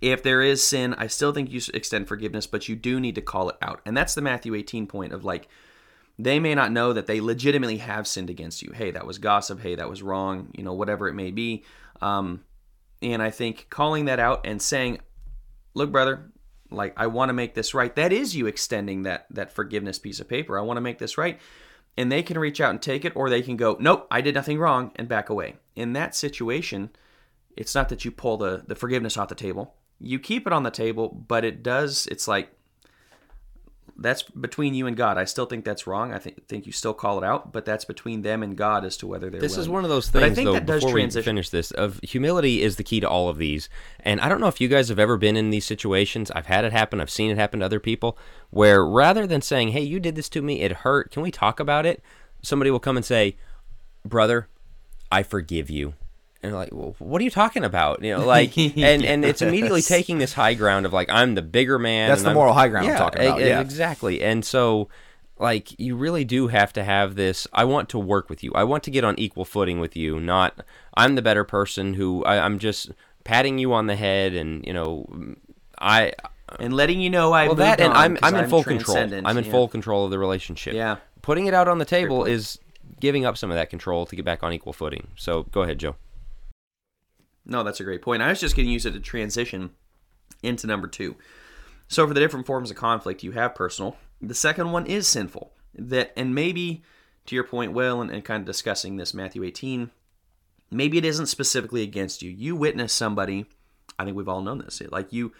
[0.00, 3.16] If there is sin, I still think you should extend forgiveness, but you do need
[3.16, 5.48] to call it out, and that's the Matthew eighteen point of like.
[6.18, 8.72] They may not know that they legitimately have sinned against you.
[8.74, 9.60] Hey, that was gossip.
[9.60, 10.48] Hey, that was wrong.
[10.54, 11.64] You know, whatever it may be.
[12.02, 12.44] Um,
[13.00, 14.98] and I think calling that out and saying,
[15.72, 16.30] "Look, brother,
[16.70, 20.20] like I want to make this right." That is you extending that that forgiveness piece
[20.20, 20.58] of paper.
[20.58, 21.40] I want to make this right.
[21.96, 24.34] And they can reach out and take it or they can go, "Nope, I did
[24.34, 25.56] nothing wrong" and back away.
[25.74, 26.90] In that situation,
[27.56, 29.74] it's not that you pull the the forgiveness off the table.
[29.98, 32.50] You keep it on the table, but it does it's like
[34.02, 35.18] that's between you and God.
[35.18, 36.12] I still think that's wrong.
[36.12, 38.96] I think think you still call it out, but that's between them and God as
[38.96, 40.80] to whether they're This is one of those But I things, think though, that does
[40.80, 43.68] before we transition- finish this, of humility is the key to all of these.
[44.00, 46.30] And I don't know if you guys have ever been in these situations.
[46.30, 47.00] I've had it happen.
[47.00, 48.16] I've seen it happen to other people,
[48.48, 51.60] where rather than saying, hey, you did this to me, it hurt, can we talk
[51.60, 52.02] about it?
[52.42, 53.36] Somebody will come and say,
[54.04, 54.48] brother,
[55.12, 55.92] I forgive you.
[56.42, 58.02] And like, well, what are you talking about?
[58.02, 61.42] You know, like, and and it's immediately taking this high ground of like, I'm the
[61.42, 62.08] bigger man.
[62.08, 63.60] That's the I'm- moral high ground I'm talking about, yeah.
[63.60, 64.22] exactly.
[64.22, 64.88] And so,
[65.38, 68.62] like you really do have to have this i want to work with you i
[68.62, 70.60] want to get on equal footing with you not
[70.98, 72.90] i'm the better person who I, i'm just
[73.24, 75.06] patting you on the head and you know
[75.78, 76.12] i
[76.58, 79.44] and letting you know I well that and i'm i'm in full control i'm in
[79.46, 79.50] Yeah.
[79.50, 80.96] full control of the relationship Yeah.
[81.22, 82.58] putting it out on the table is
[83.00, 85.78] giving up some of that control to get back on equal footing so go ahead
[85.78, 85.96] joe
[87.44, 88.22] No, that's a great point.
[88.22, 89.70] I was just going to use it to transition
[90.42, 91.16] into number two.
[91.88, 93.96] So, for the different forms of conflict, you have personal.
[94.20, 95.52] The second one is sinful.
[95.74, 96.82] That, and maybe
[97.26, 99.90] to your point, Will, and, and kind of discussing this Matthew 18,
[100.70, 102.30] maybe it isn't specifically against you.
[102.30, 103.46] You witness somebody.
[103.98, 104.82] I think we've all known this.
[104.90, 105.32] Like you,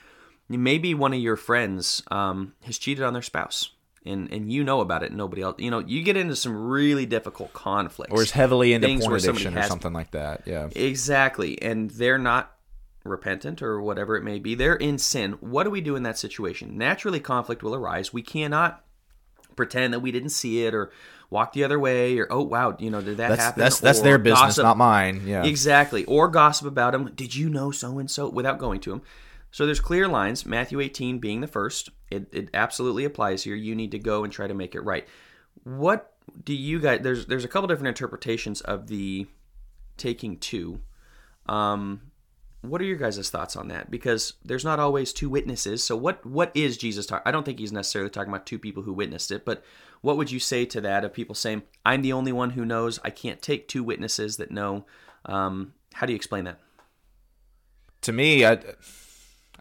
[0.48, 3.70] maybe one of your friends um, has cheated on their spouse,
[4.04, 5.12] and and you know about it.
[5.12, 5.56] Nobody else.
[5.58, 9.56] You know, you get into some really difficult conflicts, Or is heavily into porn addiction
[9.56, 10.42] or something like that.
[10.46, 10.68] Yeah.
[10.74, 11.60] Exactly.
[11.60, 12.56] And they're not
[13.04, 14.54] repentant or whatever it may be.
[14.54, 15.32] They're in sin.
[15.40, 16.76] What do we do in that situation?
[16.76, 18.12] Naturally, conflict will arise.
[18.12, 18.84] We cannot
[19.56, 20.90] pretend that we didn't see it or
[21.28, 23.60] walk the other way or, oh, wow, you know, did that That's happen?
[23.60, 24.64] that's that's Or their business, gossip.
[24.64, 25.22] not mine.
[25.26, 25.44] Yeah.
[25.44, 26.04] Exactly.
[26.06, 27.10] Or gossip about him.
[27.14, 29.02] Did you know so and so without going to him?
[29.50, 30.46] So there's clear lines.
[30.46, 31.90] Matthew 18 being the first.
[32.10, 33.54] It, it absolutely applies here.
[33.54, 35.06] You need to go and try to make it right.
[35.64, 36.12] What
[36.44, 37.00] do you guys?
[37.02, 39.26] There's there's a couple different interpretations of the
[39.96, 40.80] taking two.
[41.46, 42.12] Um,
[42.62, 43.90] what are your guys' thoughts on that?
[43.90, 45.82] Because there's not always two witnesses.
[45.82, 47.22] So what what is Jesus talking?
[47.26, 49.64] I don't think he's necessarily talking about two people who witnessed it, but
[50.02, 53.00] what would you say to that of people saying, "I'm the only one who knows.
[53.02, 54.86] I can't take two witnesses that know."
[55.26, 56.60] Um, how do you explain that?
[58.02, 58.58] to me, I,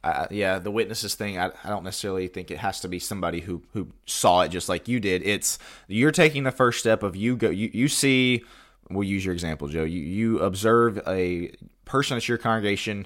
[0.04, 3.42] I, yeah, the witnesses thing, I, I don't necessarily think it has to be somebody
[3.42, 5.24] who who saw it just like you did.
[5.24, 8.44] It's you're taking the first step of you go, you, you see.
[8.92, 9.84] We'll use your example, Joe.
[9.84, 11.52] You you observe a
[11.86, 13.06] person at your congregation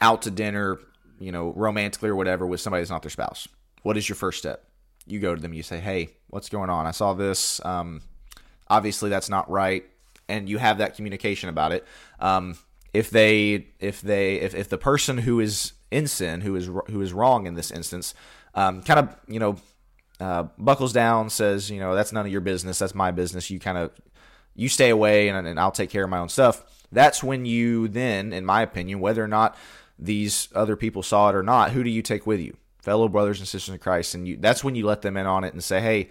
[0.00, 0.80] out to dinner,
[1.20, 3.46] you know, romantically or whatever, with somebody that's not their spouse.
[3.82, 4.64] What is your first step?
[5.06, 5.52] You go to them.
[5.52, 6.86] You say, "Hey, what's going on?
[6.86, 7.64] I saw this.
[7.64, 8.02] Um,
[8.68, 9.84] obviously, that's not right."
[10.28, 11.86] And you have that communication about it.
[12.18, 12.58] Um,
[12.92, 17.00] if they, if they, if, if the person who is in sin, who is who
[17.00, 18.14] is wrong in this instance,
[18.54, 19.56] um, kind of, you know,
[20.20, 22.78] uh, buckles down, says, you know, that's none of your business.
[22.78, 23.50] That's my business.
[23.50, 23.92] You kind of,
[24.54, 26.64] you stay away, and, and I'll take care of my own stuff.
[26.90, 29.56] That's when you then, in my opinion, whether or not
[29.98, 32.56] these other people saw it or not, who do you take with you?
[32.80, 34.36] Fellow brothers and sisters in Christ, and you.
[34.36, 36.08] That's when you let them in on it and say, hey,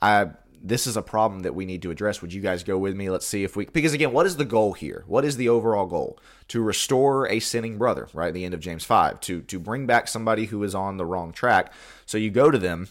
[0.00, 0.30] I
[0.66, 2.22] this is a problem that we need to address.
[2.22, 3.10] Would you guys go with me?
[3.10, 5.04] Let's see if we because again, what is the goal here?
[5.06, 6.18] What is the overall goal?
[6.48, 8.32] To restore a sinning brother, right?
[8.32, 11.32] The end of James 5, to to bring back somebody who is on the wrong
[11.32, 11.70] track.
[12.06, 12.88] So you go to them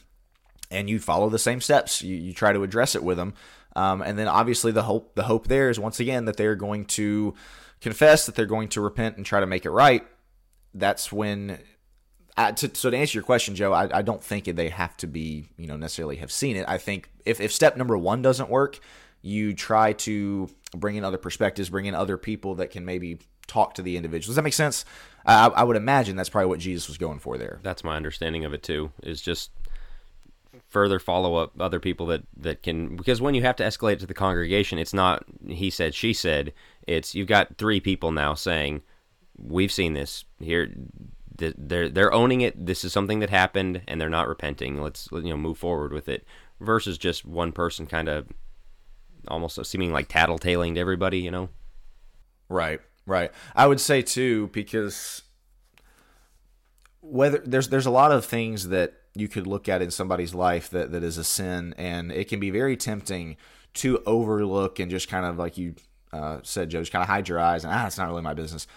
[0.69, 2.03] and you follow the same steps.
[2.03, 3.33] You, you try to address it with them.
[3.75, 6.85] Um, and then obviously the hope the hope there is once again that they're going
[6.85, 7.33] to
[7.81, 10.05] confess that they're going to repent and try to make it right.
[10.75, 11.57] That's when
[12.37, 15.49] to, so to answer your question, Joe, I, I don't think they have to be,
[15.57, 16.65] you know, necessarily have seen it.
[16.67, 18.79] I think if, if step number one doesn't work,
[19.21, 23.75] you try to bring in other perspectives, bring in other people that can maybe talk
[23.75, 24.31] to the individual.
[24.31, 24.85] Does that make sense?
[25.25, 27.59] I, I would imagine that's probably what Jesus was going for there.
[27.63, 29.51] that's my understanding of it too is just
[30.67, 34.05] further follow up other people that that can because when you have to escalate to
[34.05, 36.51] the congregation it's not he said she said
[36.87, 38.81] it's you've got three people now saying
[39.37, 40.71] we've seen this here
[41.43, 45.09] th- they're they're owning it this is something that happened and they're not repenting let's
[45.11, 46.25] you know move forward with it
[46.59, 48.27] versus just one person kind of
[49.27, 51.49] almost seeming like tattletaling to everybody you know
[52.53, 53.31] Right, right.
[53.55, 55.23] I would say too because
[57.01, 60.69] whether there's there's a lot of things that you could look at in somebody's life
[60.69, 63.37] that, that is a sin, and it can be very tempting
[63.75, 65.75] to overlook and just kind of like you
[66.11, 68.35] uh, said, Joe, just kind of hide your eyes and ah, it's not really my
[68.35, 68.67] business.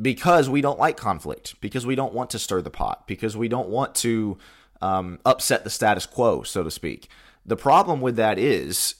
[0.00, 3.48] Because we don't like conflict, because we don't want to stir the pot, because we
[3.48, 4.38] don't want to
[4.80, 7.08] um, upset the status quo, so to speak.
[7.44, 8.94] The problem with that is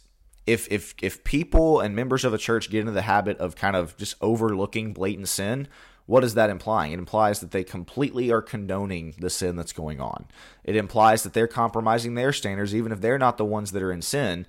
[0.47, 3.77] if if if people and members of a church get into the habit of kind
[3.77, 5.69] of just overlooking blatant sin,
[6.07, 6.93] what is that implying?
[6.93, 10.25] It implies that they completely are condoning the sin that's going on.
[10.65, 13.93] It implies that they're compromising their standards, even if they're not the ones that are
[13.93, 14.47] in sin.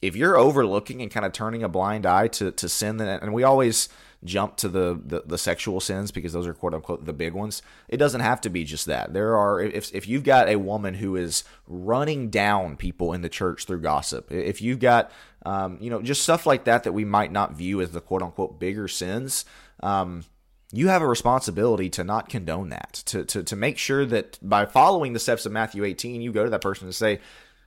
[0.00, 3.42] If you're overlooking and kind of turning a blind eye to, to sin, and we
[3.42, 3.88] always
[4.24, 7.62] jump to the, the, the sexual sins because those are quote unquote the big ones.
[7.88, 9.12] It doesn't have to be just that.
[9.12, 13.28] There are if if you've got a woman who is running down people in the
[13.28, 15.10] church through gossip, if you've got
[15.44, 18.22] um, you know just stuff like that that we might not view as the quote
[18.22, 19.44] unquote bigger sins.
[19.82, 20.24] Um,
[20.74, 24.64] you have a responsibility to not condone that, to, to, to make sure that by
[24.64, 27.20] following the steps of Matthew 18, you go to that person and say,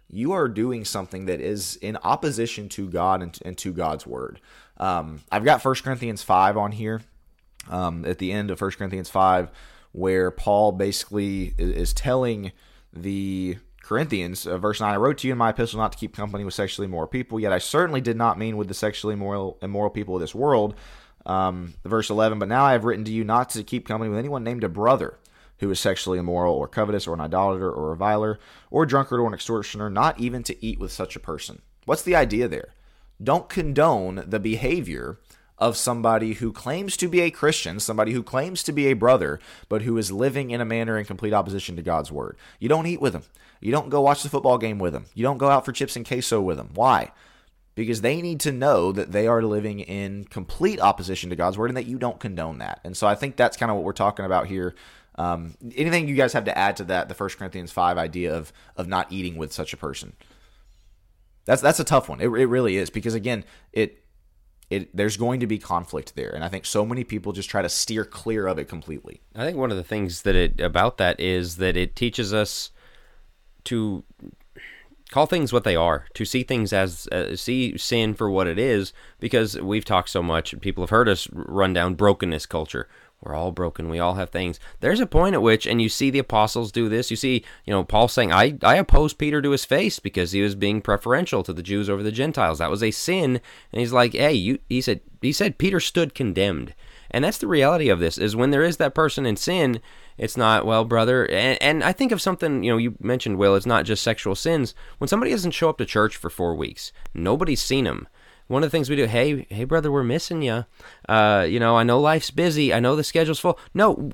[0.09, 4.39] you are doing something that is in opposition to God and, and to God's word.
[4.77, 7.01] Um, I've got 1 Corinthians 5 on here
[7.69, 9.49] um, at the end of 1 Corinthians 5,
[9.91, 12.51] where Paul basically is, telling
[12.91, 16.15] the Corinthians, uh, verse 9, I wrote to you in my epistle not to keep
[16.15, 19.57] company with sexually immoral people, yet I certainly did not mean with the sexually immoral,
[19.61, 20.75] immoral people of this world.
[21.25, 24.19] Um, verse 11, but now I have written to you not to keep company with
[24.19, 25.17] anyone named a brother
[25.59, 29.19] who is sexually immoral or covetous or an idolater or a reviler or a drunkard
[29.19, 31.61] or an extortioner, not even to eat with such a person.
[31.85, 32.74] What's the idea there?
[33.23, 35.19] Don't condone the behavior
[35.57, 39.39] of somebody who claims to be a Christian, somebody who claims to be a brother,
[39.69, 42.37] but who is living in a manner in complete opposition to God's word.
[42.59, 43.23] You don't eat with them.
[43.61, 45.05] You don't go watch the football game with them.
[45.13, 46.71] You don't go out for chips and queso with them.
[46.73, 47.11] Why?
[47.73, 51.69] Because they need to know that they are living in complete opposition to God's word
[51.69, 52.81] and that you don't condone that.
[52.83, 54.75] And so I think that's kind of what we're talking about here.
[55.17, 58.51] Um, anything you guys have to add to that, the First Corinthians 5 idea of,
[58.75, 60.13] of not eating with such a person?
[61.45, 62.19] That's that's a tough one.
[62.21, 64.03] It, it really is because again, it
[64.69, 67.61] it there's going to be conflict there, and I think so many people just try
[67.61, 69.21] to steer clear of it completely.
[69.35, 72.71] I think one of the things that it about that is that it teaches us
[73.65, 74.03] to
[75.11, 78.57] call things what they are, to see things as uh, see sin for what it
[78.57, 80.59] is, because we've talked so much.
[80.61, 82.87] People have heard us run down brokenness culture.
[83.25, 83.89] We're all broken.
[83.89, 84.59] We all have things.
[84.81, 87.09] There's a point at which, and you see the apostles do this.
[87.09, 90.41] You see, you know, Paul saying, "I I oppose Peter to his face because he
[90.41, 92.59] was being preferential to the Jews over the Gentiles.
[92.59, 95.01] That was a sin." And he's like, "Hey, you," he said.
[95.21, 96.75] He said Peter stood condemned,
[97.09, 98.19] and that's the reality of this.
[98.19, 99.81] Is when there is that person in sin,
[100.19, 101.25] it's not well, brother.
[101.25, 102.63] And, and I think of something.
[102.63, 103.55] You know, you mentioned Will.
[103.55, 104.75] It's not just sexual sins.
[104.99, 108.07] When somebody doesn't show up to church for four weeks, nobody's seen him
[108.47, 110.65] one of the things we do hey hey brother we're missing you
[111.09, 112.73] uh, you know i know life's busy.
[112.73, 113.59] I know the schedule's full.
[113.73, 114.11] No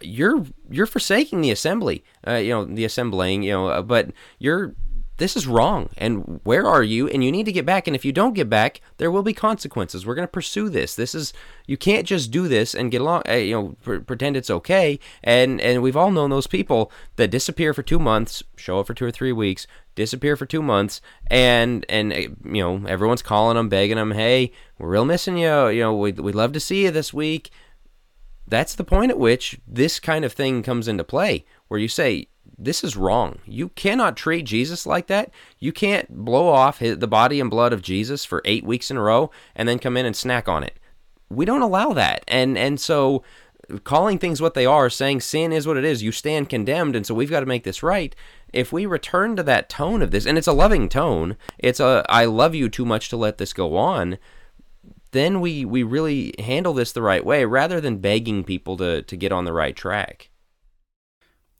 [0.00, 4.74] you're you're forsaking the assembly uh, you know the assembling you know uh, but you're
[5.22, 7.08] this is wrong and where are you?
[7.08, 9.32] And you need to get back and if you don't get back there will be
[9.32, 10.04] consequences.
[10.04, 10.96] We're going to pursue this.
[10.96, 11.32] This is
[11.66, 14.98] you can't just do this and get along uh, you know pr- pretend it's okay
[15.22, 18.94] and and we've all known those people that disappear for 2 months show up for
[18.94, 23.56] 2 or 3 weeks disappear for 2 months and and uh, you know everyone's calling
[23.56, 24.50] them begging them hey
[24.82, 25.68] we're real missing you.
[25.68, 27.50] You know we'd, we'd love to see you this week.
[28.48, 32.26] That's the point at which this kind of thing comes into play where you say
[32.64, 33.38] this is wrong.
[33.44, 35.30] You cannot treat Jesus like that.
[35.58, 39.02] You can't blow off the body and blood of Jesus for eight weeks in a
[39.02, 40.78] row and then come in and snack on it.
[41.28, 42.24] We don't allow that.
[42.28, 43.22] And and so
[43.84, 47.06] calling things what they are, saying sin is what it is, you stand condemned, and
[47.06, 48.14] so we've got to make this right.
[48.52, 52.04] If we return to that tone of this, and it's a loving tone, it's a
[52.08, 54.18] I love you too much to let this go on,
[55.12, 59.16] then we we really handle this the right way rather than begging people to to
[59.16, 60.30] get on the right track.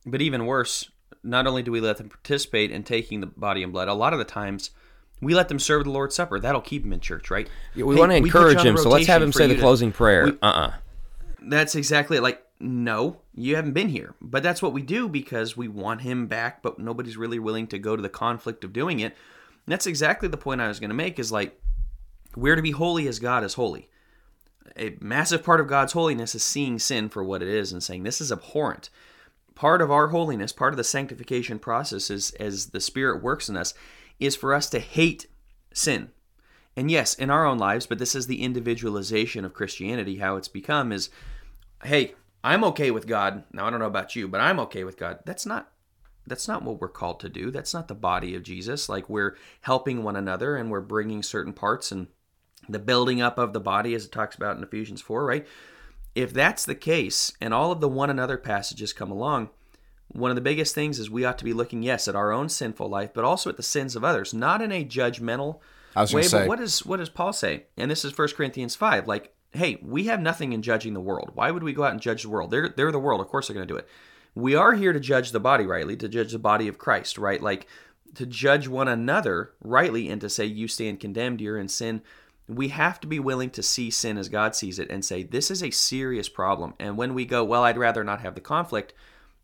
[0.04, 0.90] But even worse,
[1.22, 4.12] not only do we let them participate in taking the body and blood, a lot
[4.12, 4.70] of the times
[5.20, 6.40] we let them serve the Lord's Supper.
[6.40, 7.48] That'll keep them in church, right?
[7.74, 9.96] Yeah, we hey, want to encourage him, so let's have him say the closing to,
[9.96, 10.26] prayer.
[10.42, 10.66] Uh uh-uh.
[10.68, 10.72] uh
[11.40, 12.22] That's exactly it.
[12.22, 16.28] like no, you haven't been here, but that's what we do because we want him
[16.28, 19.16] back, but nobody's really willing to go to the conflict of doing it.
[19.66, 21.18] And that's exactly the point I was going to make.
[21.18, 21.60] Is like
[22.36, 23.88] we're to be holy as God is holy.
[24.76, 28.04] A massive part of God's holiness is seeing sin for what it is and saying
[28.04, 28.90] this is abhorrent
[29.54, 33.56] part of our holiness, part of the sanctification process is as the Spirit works in
[33.56, 33.74] us,
[34.18, 35.26] is for us to hate
[35.72, 36.10] sin.
[36.76, 40.48] And yes, in our own lives, but this is the individualization of Christianity, how it's
[40.48, 41.10] become is,
[41.84, 43.44] hey, I'm okay with God.
[43.52, 45.20] Now I don't know about you, but I'm okay with God.
[45.24, 45.68] That's not
[46.26, 47.50] that's not what we're called to do.
[47.50, 48.88] That's not the body of Jesus.
[48.88, 52.06] Like we're helping one another and we're bringing certain parts and
[52.68, 55.46] the building up of the body as it talks about in Ephesians 4, right?
[56.14, 59.50] If that's the case and all of the one another passages come along,
[60.08, 62.48] one of the biggest things is we ought to be looking, yes, at our own
[62.48, 65.60] sinful life, but also at the sins of others, not in a judgmental
[66.12, 66.22] way.
[66.22, 66.40] Say.
[66.40, 67.64] But what does what does Paul say?
[67.76, 69.06] And this is 1 Corinthians five.
[69.08, 71.30] Like, hey, we have nothing in judging the world.
[71.34, 72.50] Why would we go out and judge the world?
[72.50, 73.20] They're they're the world.
[73.20, 73.88] Of course they're going to do it.
[74.34, 77.42] We are here to judge the body rightly, to judge the body of Christ, right?
[77.42, 77.66] Like
[78.14, 82.02] to judge one another rightly and to say you stand condemned, you're in sin
[82.48, 85.50] we have to be willing to see sin as God sees it and say, this
[85.50, 86.74] is a serious problem.
[86.78, 88.92] And when we go, well, I'd rather not have the conflict,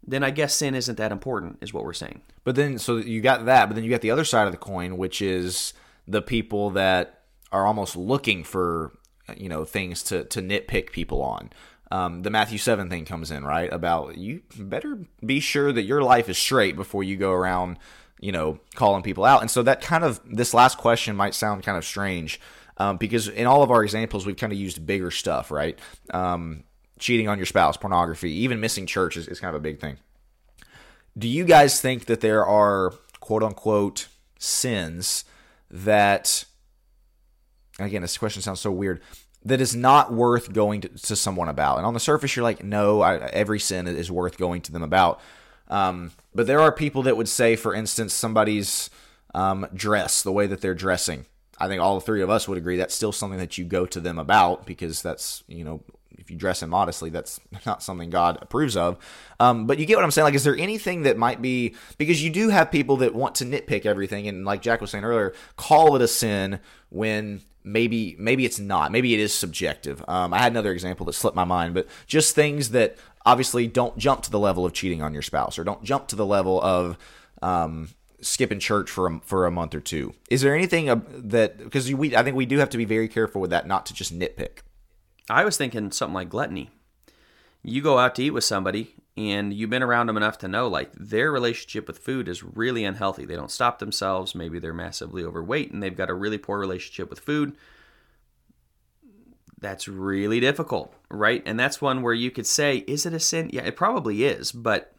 [0.07, 2.22] then I guess sin isn't that important, is what we're saying.
[2.44, 4.59] But then, so you got that, but then you got the other side of the
[4.59, 5.74] coin, which is
[6.07, 7.22] the people that
[7.53, 8.92] are almost looking for,
[9.36, 11.51] you know, things to, to nitpick people on.
[11.90, 13.72] Um, the Matthew 7 thing comes in, right?
[13.72, 17.78] About you better be sure that your life is straight before you go around,
[18.20, 19.40] you know, calling people out.
[19.40, 22.40] And so that kind of, this last question might sound kind of strange
[22.79, 25.79] um, because in all of our examples, we've kind of used bigger stuff, right?
[26.14, 26.64] Um,
[26.99, 29.99] cheating on your spouse, pornography, even missing church is, is kind of a big thing.
[31.16, 34.09] Do you guys think that there are quote unquote
[34.39, 35.24] sins
[35.70, 36.45] that,
[37.79, 39.01] again, this question sounds so weird,
[39.45, 41.79] that is not worth going to, to someone about?
[41.79, 44.83] And on the surface, you're like, no, I, every sin is worth going to them
[44.83, 45.20] about.
[45.68, 48.91] Um, but there are people that would say, for instance, somebody's
[49.35, 51.26] um, dress, the way that they're dressing.
[51.59, 54.01] I think all three of us would agree that's still something that you go to
[54.01, 55.83] them about because that's you know
[56.19, 58.99] if you dress immodestly, that's not something God approves of.
[59.41, 60.25] Um, but you get what I'm saying.
[60.25, 63.45] Like, is there anything that might be because you do have people that want to
[63.45, 68.45] nitpick everything, and like Jack was saying earlier, call it a sin when maybe maybe
[68.45, 68.93] it's not.
[68.93, 70.05] Maybe it is subjective.
[70.09, 73.97] Um, I had another example that slipped my mind, but just things that obviously don't
[73.99, 76.61] jump to the level of cheating on your spouse or don't jump to the level
[76.63, 76.97] of
[77.43, 77.91] um,
[78.21, 80.14] skipping church for a, for a month or two.
[80.31, 83.41] Is there anything that because we I think we do have to be very careful
[83.41, 84.61] with that, not to just nitpick.
[85.31, 86.71] I was thinking something like gluttony.
[87.62, 90.69] You go out to eat with somebody and you've been around them enough to know
[90.69, 93.25] like their relationship with food is really unhealthy.
[93.25, 97.11] They don't stop themselves, maybe they're massively overweight and they've got a really poor relationship
[97.11, 97.57] with food.
[99.61, 101.43] That's really difficult, right?
[101.45, 103.51] And that's one where you could say, is it a sin?
[103.53, 104.95] Yeah, it probably is, but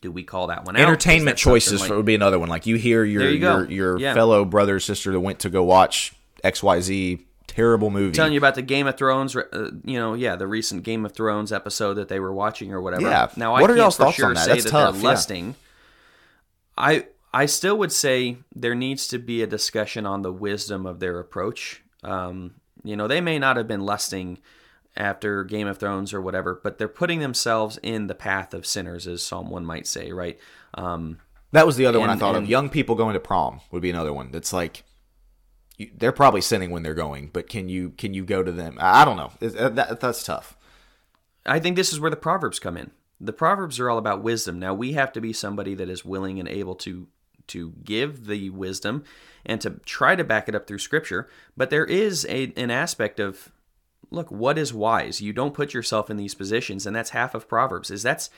[0.00, 2.48] do we call that one Entertainment choices like, would be another one.
[2.48, 4.14] Like you hear your you your, your yeah.
[4.14, 6.14] fellow brother or sister that went to go watch
[6.44, 8.14] XYZ terrible movie.
[8.14, 11.12] Telling you about the Game of Thrones, uh, you know, yeah, the recent Game of
[11.12, 13.02] Thrones episode that they were watching or whatever.
[13.02, 13.28] Yeah.
[13.36, 14.44] Now, what I are y'all's for thoughts sure on that?
[14.44, 15.08] say That's that tough, they're yeah.
[15.08, 15.54] lusting.
[16.76, 21.00] I I still would say there needs to be a discussion on the wisdom of
[21.00, 21.82] their approach.
[22.02, 24.38] Um, you know, they may not have been lusting
[24.96, 29.06] after Game of Thrones or whatever, but they're putting themselves in the path of sinners,
[29.06, 30.38] as someone might say, right?
[30.74, 31.18] Um,
[31.52, 32.50] that was the other and, one I thought and, of.
[32.50, 34.30] Young people going to prom would be another one.
[34.30, 34.84] That's like
[35.96, 38.76] they're probably sinning when they're going, but can you can you go to them?
[38.80, 39.32] I don't know.
[39.40, 40.56] Uh, that, that's tough.
[41.44, 42.90] I think this is where the proverbs come in.
[43.20, 44.58] The proverbs are all about wisdom.
[44.58, 47.08] Now we have to be somebody that is willing and able to
[47.48, 49.04] to give the wisdom
[49.44, 51.28] and to try to back it up through scripture.
[51.56, 53.50] But there is a, an aspect of
[54.12, 55.20] look, what is wise?
[55.20, 57.90] You don't put yourself in these positions, and that's half of proverbs.
[57.90, 58.30] Is that's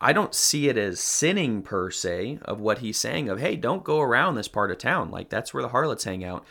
[0.00, 3.84] I don't see it as sinning per se of what he's saying of, hey, don't
[3.84, 5.10] go around this part of town.
[5.10, 6.44] Like that's where the harlots hang out.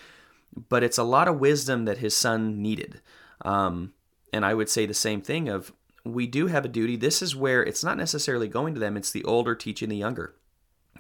[0.70, 3.02] But it's a lot of wisdom that his son needed.
[3.44, 3.94] Um,
[4.34, 5.72] and I would say the same thing of
[6.04, 6.96] we do have a duty.
[6.96, 10.36] This is where it's not necessarily going to them, it's the older teaching the younger.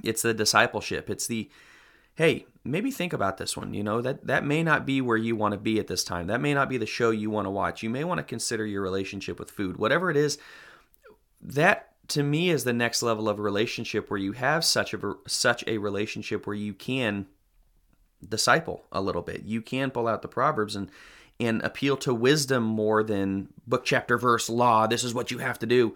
[0.03, 1.09] It's the discipleship.
[1.09, 1.49] It's the
[2.15, 3.73] hey, maybe think about this one.
[3.73, 6.27] You know, that that may not be where you want to be at this time.
[6.27, 7.83] That may not be the show you want to watch.
[7.83, 9.77] You may want to consider your relationship with food.
[9.77, 10.37] Whatever it is,
[11.41, 15.63] that to me is the next level of relationship where you have such a such
[15.67, 17.27] a relationship where you can
[18.27, 19.43] disciple a little bit.
[19.43, 20.89] You can pull out the proverbs and
[21.39, 24.87] and appeal to wisdom more than book chapter verse law.
[24.87, 25.95] This is what you have to do.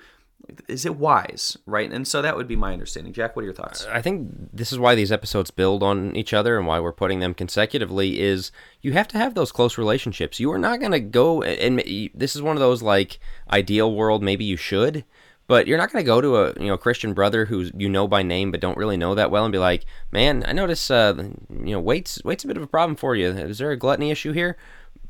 [0.68, 1.92] Is it wise, right?
[1.92, 3.14] And so that would be my understanding.
[3.14, 3.86] Jack, what are your thoughts?
[3.86, 7.20] I think this is why these episodes build on each other and why we're putting
[7.20, 10.40] them consecutively is you have to have those close relationships.
[10.40, 11.80] You are not going to go and
[12.16, 13.20] this is one of those like
[13.52, 15.06] ideal world maybe you should
[15.50, 18.08] but you're not going to go to a you know Christian brother who you know
[18.08, 21.16] by name but don't really know that well and be like, man, I notice uh,
[21.50, 23.30] you know weight's weight's a bit of a problem for you.
[23.30, 24.58] Is there a gluttony issue here?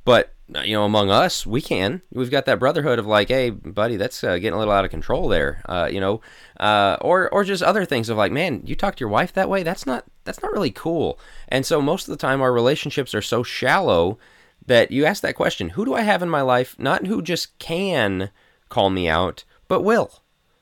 [0.06, 2.02] But you know, among us, we can.
[2.12, 4.92] We've got that brotherhood of like, hey, buddy, that's uh, getting a little out of
[4.92, 5.62] control there.
[5.68, 6.22] Uh, you know,
[6.60, 9.50] uh, or or just other things of like, man, you talk to your wife that
[9.50, 9.64] way.
[9.64, 11.20] That's not that's not really cool.
[11.48, 14.18] And so most of the time, our relationships are so shallow
[14.66, 16.76] that you ask that question: Who do I have in my life?
[16.80, 18.32] Not who just can
[18.70, 20.22] call me out, but will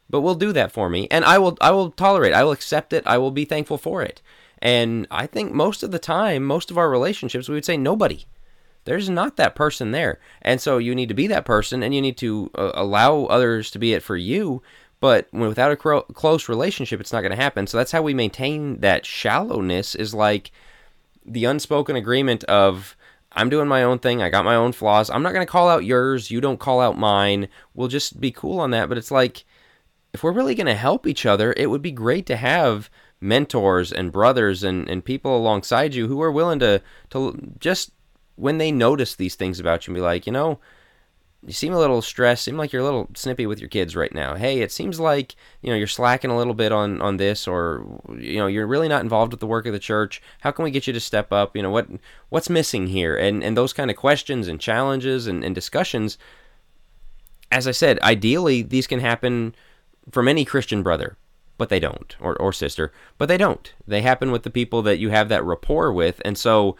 [0.09, 2.93] but will do that for me and i will i will tolerate i will accept
[2.93, 4.21] it i will be thankful for it
[4.59, 8.25] and i think most of the time most of our relationships we would say nobody
[8.88, 12.01] there's not that person there and so you need to be that person and you
[12.01, 14.61] need to uh, allow others to be it for you
[14.99, 18.13] but without a cro- close relationship it's not going to happen so that's how we
[18.13, 20.51] maintain that shallowness is like
[21.25, 22.95] the unspoken agreement of
[23.33, 24.21] I'm doing my own thing.
[24.21, 25.09] I got my own flaws.
[25.09, 26.31] I'm not going to call out yours.
[26.31, 27.49] You don't call out mine.
[27.75, 28.89] We'll just be cool on that.
[28.89, 29.45] But it's like
[30.13, 32.89] if we're really going to help each other, it would be great to have
[33.21, 36.81] mentors and brothers and, and people alongside you who are willing to,
[37.11, 37.91] to just
[38.38, 40.59] when they notice these things about you and be like, you know,
[41.45, 44.13] you seem a little stressed, seem like you're a little snippy with your kids right
[44.13, 44.35] now.
[44.35, 48.01] Hey, it seems like, you know, you're slacking a little bit on, on this or
[48.17, 50.21] you know, you're really not involved with the work of the church.
[50.39, 51.55] How can we get you to step up?
[51.55, 51.88] You know, what
[52.29, 53.15] what's missing here?
[53.15, 56.17] And and those kind of questions and challenges and, and discussions
[57.51, 59.55] as I said, ideally these can happen
[60.11, 61.17] from any Christian brother,
[61.57, 63.73] but they don't, or, or sister, but they don't.
[63.88, 66.21] They happen with the people that you have that rapport with.
[66.25, 66.75] And so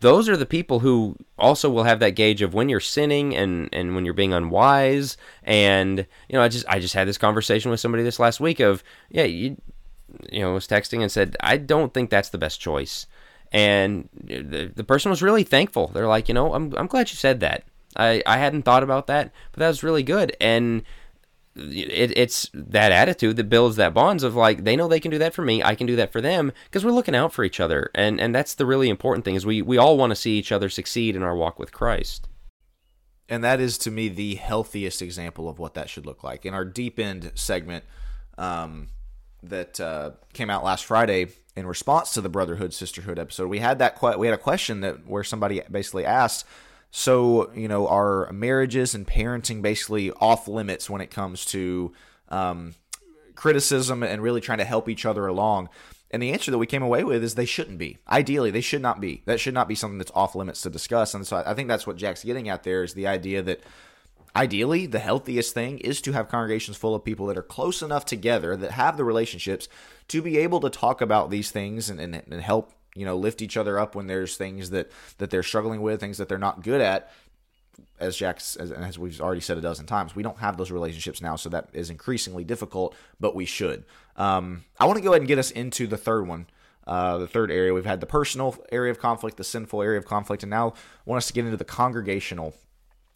[0.00, 3.68] those are the people who also will have that gauge of when you're sinning and,
[3.72, 5.16] and when you're being unwise.
[5.42, 8.60] And, you know, I just, I just had this conversation with somebody this last week
[8.60, 9.56] of, yeah, you,
[10.30, 13.06] you know, was texting and said, I don't think that's the best choice.
[13.50, 15.88] And the, the person was really thankful.
[15.88, 17.64] They're like, you know, I'm, I'm glad you said that.
[17.96, 20.36] I, I hadn't thought about that, but that was really good.
[20.40, 20.82] And
[21.58, 25.18] it, it's that attitude that builds that bonds of like they know they can do
[25.18, 27.60] that for me i can do that for them because we're looking out for each
[27.60, 27.90] other.
[27.94, 30.52] And and that's the really important thing is we we all want to see each
[30.52, 32.28] other succeed in our walk with christ.
[33.28, 36.46] And that is to me the healthiest example of what that should look like.
[36.46, 37.84] In our deep end segment
[38.38, 38.88] um,
[39.42, 43.78] that uh, came out last friday in response to the brotherhood sisterhood episode we had
[43.78, 46.44] that que- we had a question that where somebody basically asked
[46.90, 51.92] so, you know, are marriages and parenting basically off limits when it comes to
[52.30, 52.74] um,
[53.34, 55.68] criticism and really trying to help each other along?
[56.10, 57.98] And the answer that we came away with is they shouldn't be.
[58.08, 59.22] Ideally, they should not be.
[59.26, 61.12] That should not be something that's off limits to discuss.
[61.12, 63.60] And so I think that's what Jack's getting at there is the idea that
[64.34, 68.06] ideally the healthiest thing is to have congregations full of people that are close enough
[68.06, 69.68] together that have the relationships
[70.08, 73.40] to be able to talk about these things and, and, and help you know lift
[73.40, 76.62] each other up when there's things that that they're struggling with things that they're not
[76.62, 77.10] good at
[78.00, 81.20] as Jack's as, as we've already said a dozen times, we don't have those relationships
[81.20, 82.94] now, so that is increasingly difficult.
[83.20, 83.84] But we should.
[84.16, 86.46] Um, I want to go ahead and get us into the third one,
[86.86, 87.74] uh, the third area.
[87.74, 90.72] We've had the personal area of conflict, the sinful area of conflict, and now I
[91.04, 92.54] want us to get into the congregational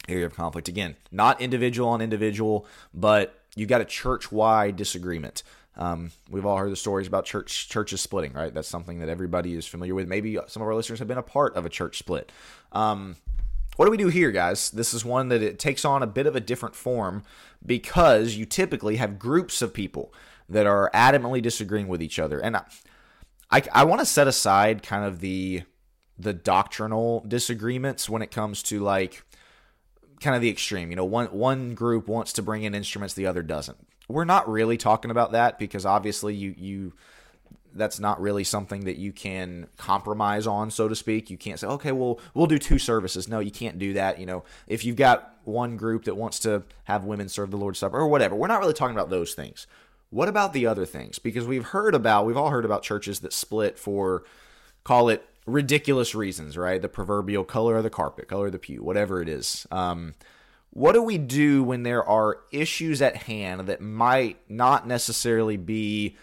[0.07, 0.67] area of conflict.
[0.67, 5.43] Again, not individual on individual, but you've got a church wide disagreement.
[5.75, 8.53] Um, we've all heard the stories about church churches splitting, right?
[8.53, 10.07] That's something that everybody is familiar with.
[10.07, 12.31] Maybe some of our listeners have been a part of a church split.
[12.71, 13.15] Um,
[13.75, 14.69] what do we do here, guys?
[14.69, 17.23] This is one that it takes on a bit of a different form
[17.65, 20.13] because you typically have groups of people
[20.47, 22.63] that are adamantly disagreeing with each other, and I,
[23.49, 25.63] I, I want to set aside kind of the
[26.19, 29.23] the doctrinal disagreements when it comes to like
[30.21, 30.91] kind of the extreme.
[30.91, 34.49] You know, one one group wants to bring in instruments, the other doesn't we're not
[34.49, 36.93] really talking about that because obviously you you
[37.75, 41.31] that's not really something that you can compromise on, so to speak.
[41.31, 43.27] You can't say, okay, well, we'll do two services.
[43.27, 44.19] No, you can't do that.
[44.19, 47.79] You know, if you've got one group that wants to have women serve the Lord's
[47.79, 49.65] Supper or whatever, we're not really talking about those things.
[50.11, 51.17] What about the other things?
[51.17, 54.23] Because we've heard about, we've all heard about churches that split for,
[54.83, 56.79] call it ridiculous reasons, right?
[56.79, 59.65] The proverbial color of the carpet, color of the pew, whatever it is.
[59.71, 60.13] Um,
[60.73, 66.17] what do we do when there are issues at hand that might not necessarily be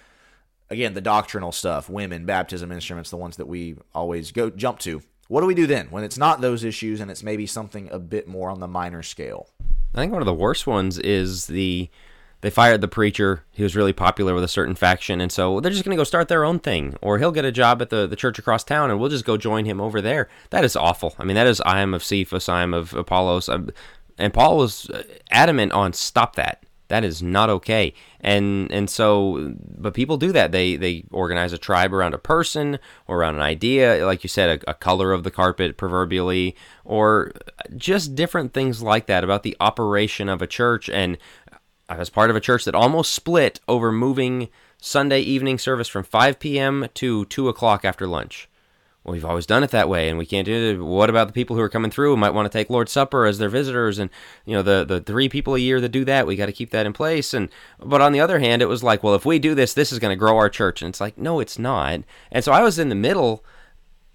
[0.68, 5.02] again the doctrinal stuff women baptism instruments the ones that we always go jump to?
[5.28, 8.00] What do we do then when it's not those issues and it's maybe something a
[8.00, 9.48] bit more on the minor scale?
[9.94, 11.88] I think one of the worst ones is the
[12.40, 13.44] they fired the preacher.
[13.52, 15.20] He was really popular with a certain faction.
[15.20, 17.52] And so they're just going to go start their own thing or he'll get a
[17.52, 20.28] job at the, the church across town and we'll just go join him over there.
[20.48, 21.14] That is awful.
[21.18, 23.48] I mean that is i am of cephas i am of apollos.
[23.48, 23.70] I'm,
[24.20, 26.64] and Paul was uh, adamant on stop that.
[26.88, 27.94] That is not okay.
[28.20, 30.50] And and so but people do that.
[30.50, 34.62] They they organize a tribe around a person or around an idea, like you said,
[34.66, 37.32] a, a color of the carpet proverbially, or
[37.76, 40.90] just different things like that about the operation of a church.
[40.90, 41.16] And
[41.88, 44.48] I was part of a church that almost split over moving
[44.78, 46.88] Sunday evening service from 5 p.m.
[46.94, 48.49] to 2 o'clock after lunch
[49.04, 50.82] we've always done it that way, and we can't do it.
[50.82, 53.24] What about the people who are coming through and might want to take Lord's Supper
[53.26, 53.98] as their visitors?
[53.98, 54.10] And
[54.44, 56.70] you know, the the three people a year that do that, we got to keep
[56.70, 57.32] that in place.
[57.32, 57.48] And
[57.78, 59.98] but on the other hand, it was like, well, if we do this, this is
[59.98, 62.00] going to grow our church, and it's like, no, it's not.
[62.30, 63.44] And so I was in the middle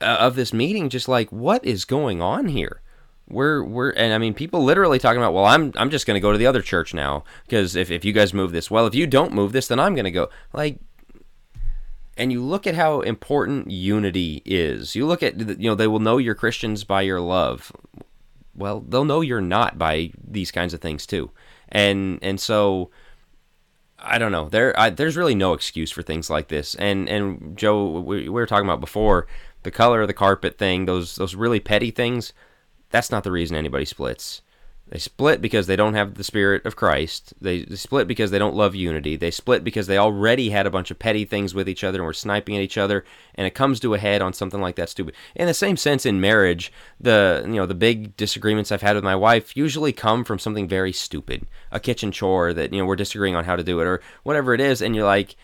[0.01, 2.81] uh, of this meeting, just like, what is going on here?
[3.27, 6.21] We're we're and I mean, people literally talking about, well, I'm I'm just going to
[6.21, 8.93] go to the other church now because if if you guys move this, well, if
[8.93, 10.29] you don't move this, then I'm going to go.
[10.53, 10.77] Like
[12.17, 14.95] and you look at how important unity is.
[14.95, 17.71] You look at you know they will know you're Christians by your love.
[18.55, 21.31] Well, they'll know you're not by these kinds of things too.
[21.69, 22.89] And and so
[23.99, 24.49] I don't know.
[24.49, 26.75] There I, there's really no excuse for things like this.
[26.75, 29.27] And and Joe we, we were talking about before
[29.63, 32.33] the color of the carpet thing, those those really petty things.
[32.91, 34.41] That's not the reason anybody splits.
[34.87, 37.33] They split because they don't have the spirit of Christ.
[37.41, 39.15] They, they, split because they don't love unity.
[39.15, 42.05] They split because they already had a bunch of petty things with each other and
[42.05, 43.03] were sniping at each other.
[43.33, 45.15] And it comes to a head on something like that stupid.
[45.35, 49.03] In the same sense, in marriage, the you know the big disagreements I've had with
[49.03, 52.95] my wife usually come from something very stupid, a kitchen chore that you know we're
[52.95, 55.35] disagreeing on how to do it or whatever it is, and you're like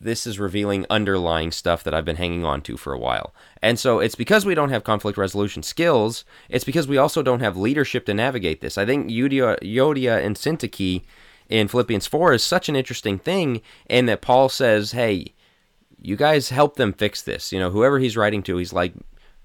[0.00, 3.34] this is revealing underlying stuff that I've been hanging on to for a while.
[3.60, 7.40] And so it's because we don't have conflict resolution skills, it's because we also don't
[7.40, 8.78] have leadership to navigate this.
[8.78, 11.02] I think Euodia, Euodia and Syntyche
[11.48, 15.34] in Philippians 4 is such an interesting thing in that Paul says, hey,
[16.00, 17.52] you guys help them fix this.
[17.52, 18.92] You know, whoever he's writing to, he's like,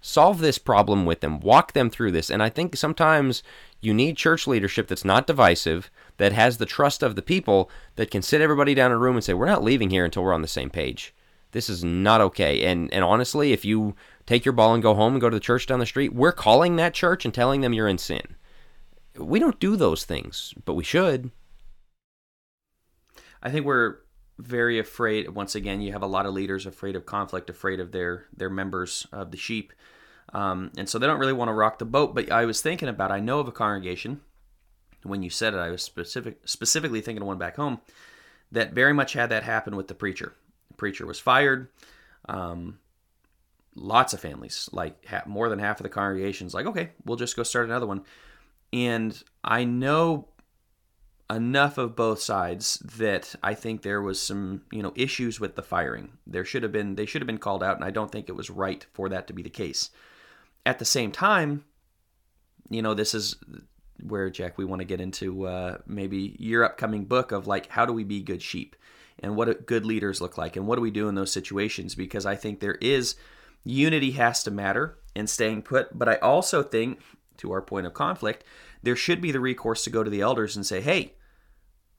[0.01, 2.29] solve this problem with them, walk them through this.
[2.29, 3.41] And I think sometimes
[3.81, 8.11] you need church leadership that's not divisive, that has the trust of the people, that
[8.11, 10.33] can sit everybody down in a room and say, We're not leaving here until we're
[10.33, 11.13] on the same page.
[11.53, 12.65] This is not okay.
[12.65, 13.95] And and honestly, if you
[14.25, 16.31] take your ball and go home and go to the church down the street, we're
[16.31, 18.35] calling that church and telling them you're in sin.
[19.17, 21.31] We don't do those things, but we should.
[23.41, 23.97] I think we're
[24.39, 25.29] very afraid.
[25.29, 28.49] Once again, you have a lot of leaders afraid of conflict, afraid of their their
[28.49, 29.73] members of the sheep,
[30.33, 32.15] um, and so they don't really want to rock the boat.
[32.15, 33.11] But I was thinking about.
[33.11, 34.21] I know of a congregation.
[35.03, 37.79] When you said it, I was specific specifically thinking of one back home
[38.51, 40.33] that very much had that happen with the preacher.
[40.69, 41.69] The preacher was fired.
[42.29, 42.79] Um,
[43.75, 47.35] lots of families, like ha- more than half of the congregations, like okay, we'll just
[47.35, 48.03] go start another one.
[48.71, 50.27] And I know
[51.29, 55.63] enough of both sides that I think there was some, you know, issues with the
[55.63, 56.17] firing.
[56.27, 58.35] There should have been they should have been called out and I don't think it
[58.35, 59.89] was right for that to be the case.
[60.65, 61.65] At the same time,
[62.69, 63.35] you know, this is
[64.01, 67.85] where Jack we want to get into uh, maybe your upcoming book of like how
[67.85, 68.75] do we be good sheep
[69.19, 72.25] and what good leaders look like and what do we do in those situations because
[72.25, 73.15] I think there is
[73.63, 76.99] unity has to matter and staying put, but I also think
[77.37, 78.43] to our point of conflict,
[78.81, 81.13] there should be the recourse to go to the elders and say, "Hey,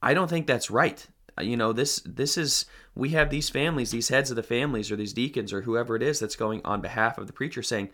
[0.02, 1.06] I don't think that's right.
[1.40, 4.96] You know, this this is we have these families, these heads of the families or
[4.96, 7.88] these deacons or whoever it is that's going on behalf of the preacher saying,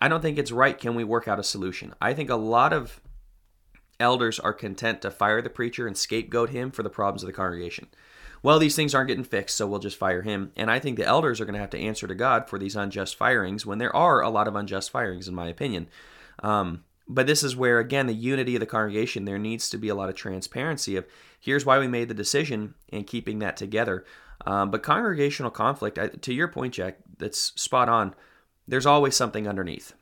[0.00, 0.78] I don't think it's right.
[0.78, 1.94] Can we work out a solution?
[2.00, 3.00] I think a lot of
[3.98, 7.32] elders are content to fire the preacher and scapegoat him for the problems of the
[7.32, 7.88] congregation.
[8.42, 10.52] Well, these things aren't getting fixed, so we'll just fire him.
[10.56, 12.76] And I think the elders are going to have to answer to God for these
[12.76, 15.88] unjust firings when there are a lot of unjust firings, in my opinion.
[16.42, 19.88] Um, but this is where, again, the unity of the congregation, there needs to be
[19.88, 21.06] a lot of transparency of
[21.40, 24.04] here's why we made the decision and keeping that together.
[24.44, 28.14] Um, but congregational conflict, to your point, Jack, that's spot on.
[28.68, 29.94] There's always something underneath.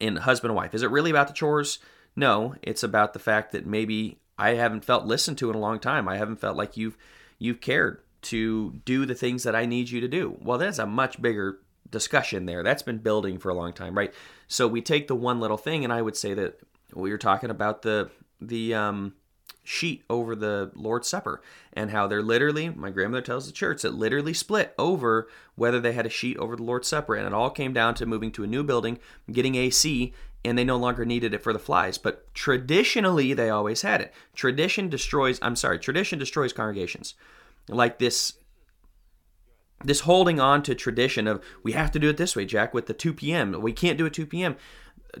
[0.00, 1.78] In husband and wife, is it really about the chores?
[2.16, 5.78] No, it's about the fact that maybe I haven't felt listened to in a long
[5.78, 6.08] time.
[6.08, 6.96] I haven't felt like you've
[7.38, 10.38] you've cared to do the things that I need you to do.
[10.40, 11.60] Well, that's a much bigger
[11.90, 12.62] discussion there.
[12.62, 14.12] That's been building for a long time, right?
[14.48, 16.60] So we take the one little thing, and I would say that
[16.94, 18.10] we were talking about the
[18.40, 19.14] the um,
[19.62, 21.42] sheet over the Lord's Supper
[21.72, 22.68] and how they're literally.
[22.70, 26.56] My grandmother tells the church that literally split over whether they had a sheet over
[26.56, 28.98] the Lord's Supper, and it all came down to moving to a new building,
[29.30, 30.12] getting AC,
[30.44, 31.98] and they no longer needed it for the flies.
[31.98, 34.12] But traditionally, they always had it.
[34.34, 35.38] Tradition destroys.
[35.40, 35.78] I'm sorry.
[35.78, 37.14] Tradition destroys congregations.
[37.68, 38.34] Like this
[39.82, 42.86] this holding on to tradition of we have to do it this way, Jack, with
[42.86, 43.60] the 2 p.m.
[43.60, 44.56] We can't do it 2 p.m.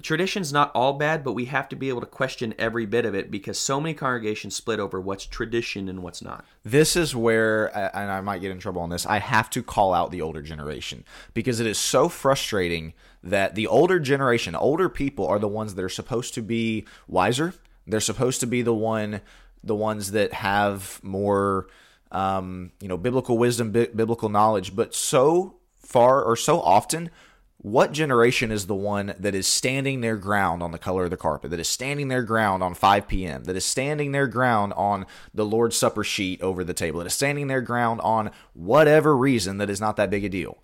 [0.02, 3.14] Tradition's not all bad, but we have to be able to question every bit of
[3.14, 6.44] it because so many congregations split over what's tradition and what's not.
[6.62, 7.66] This is where,
[7.96, 10.42] and I might get in trouble on this, I have to call out the older
[10.42, 15.74] generation because it is so frustrating that the older generation, older people, are the ones
[15.74, 17.54] that are supposed to be wiser.
[17.86, 19.20] They're supposed to be the one,
[19.62, 21.66] the ones that have more
[22.14, 24.74] um, you know, biblical wisdom, bi- biblical knowledge.
[24.74, 27.10] But so far or so often,
[27.64, 31.16] what generation is the one that is standing their ground on the color of the
[31.16, 35.06] carpet, that is standing their ground on 5 p.m., that is standing their ground on
[35.32, 39.56] the Lord's Supper sheet over the table, that is standing their ground on whatever reason
[39.56, 40.58] that is not that big a deal?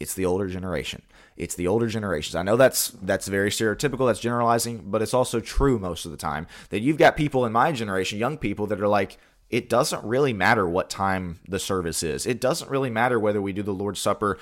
[0.00, 1.02] It's the older generation.
[1.36, 2.34] It's the older generations.
[2.34, 6.16] I know that's that's very stereotypical, that's generalizing, but it's also true most of the
[6.16, 9.18] time that you've got people in my generation, young people that are like,
[9.50, 12.24] it doesn't really matter what time the service is.
[12.24, 14.38] It doesn't really matter whether we do the Lord's Supper,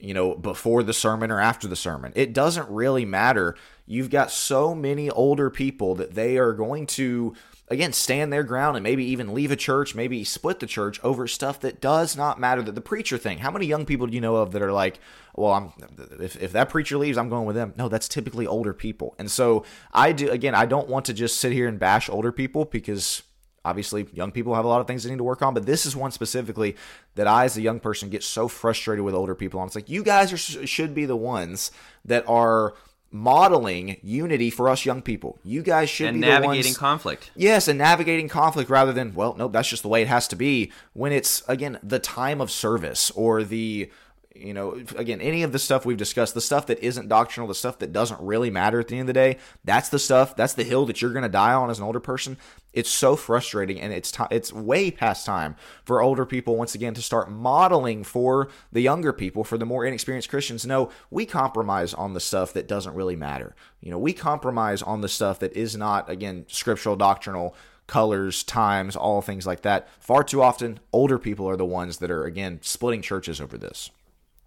[0.00, 2.12] you know, before the sermon or after the sermon.
[2.14, 3.56] It doesn't really matter.
[3.86, 7.34] You've got so many older people that they are going to
[7.68, 11.26] again stand their ground and maybe even leave a church, maybe split the church over
[11.26, 12.62] stuff that does not matter.
[12.62, 13.38] That the preacher thing.
[13.38, 15.00] How many young people do you know of that are like,
[15.34, 15.72] well, I'm
[16.20, 17.74] if if that preacher leaves, I'm going with them.
[17.76, 19.14] No, that's typically older people.
[19.18, 22.32] And so I do again, I don't want to just sit here and bash older
[22.32, 23.22] people because
[23.68, 25.84] obviously young people have a lot of things they need to work on but this
[25.86, 26.76] is one specifically
[27.14, 29.60] that i as a young person get so frustrated with older people.
[29.60, 31.70] On it's like you guys are, should be the ones
[32.04, 32.74] that are
[33.10, 35.38] modeling unity for us young people.
[35.42, 37.30] You guys should and be navigating ones, conflict.
[37.34, 40.36] Yes and navigating conflict rather than well nope that's just the way it has to
[40.36, 40.72] be.
[40.92, 43.90] When it's again the time of service or the
[44.38, 47.54] you know, again, any of the stuff we've discussed, the stuff that isn't doctrinal, the
[47.54, 50.54] stuff that doesn't really matter at the end of the day, that's the stuff, that's
[50.54, 52.36] the hill that you're going to die on as an older person.
[52.72, 56.94] It's so frustrating, and it's t- it's way past time for older people once again
[56.94, 60.66] to start modeling for the younger people, for the more inexperienced Christians.
[60.66, 63.54] No, we compromise on the stuff that doesn't really matter.
[63.80, 67.56] You know, we compromise on the stuff that is not again scriptural, doctrinal
[67.88, 69.88] colors, times, all things like that.
[69.98, 73.90] Far too often, older people are the ones that are, again, splitting churches over this.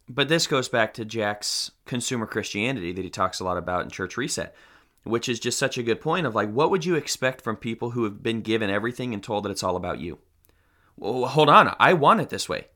[0.10, 3.90] But this goes back to Jack's consumer Christianity that he talks a lot about in
[3.90, 4.54] Church Reset,
[5.04, 7.92] which is just such a good point of like, what would you expect from people
[7.92, 10.20] who have been given everything and told that it's all about you?
[10.98, 12.68] Well, hold on, I want it this way.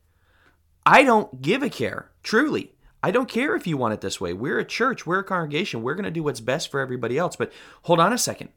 [0.84, 2.72] I don't give a care, truly.
[3.02, 4.32] I don't care if you want it this way.
[4.32, 7.36] We're a church, we're a congregation, we're going to do what's best for everybody else.
[7.36, 7.52] But
[7.82, 8.48] hold on a second.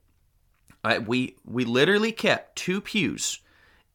[1.05, 3.41] We we literally kept two pews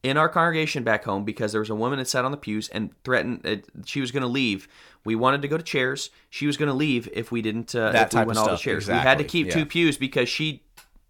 [0.04, 2.68] in our congregation back home because there was a woman that sat on the pews
[2.68, 4.68] and threatened uh, she was going to leave.
[5.04, 6.10] We wanted to go to chairs.
[6.30, 7.74] She was going to leave if we didn't.
[7.74, 8.86] Uh, That if we type went of all stuff, chairs.
[8.86, 9.54] We had to keep yeah.
[9.54, 10.62] two pews because she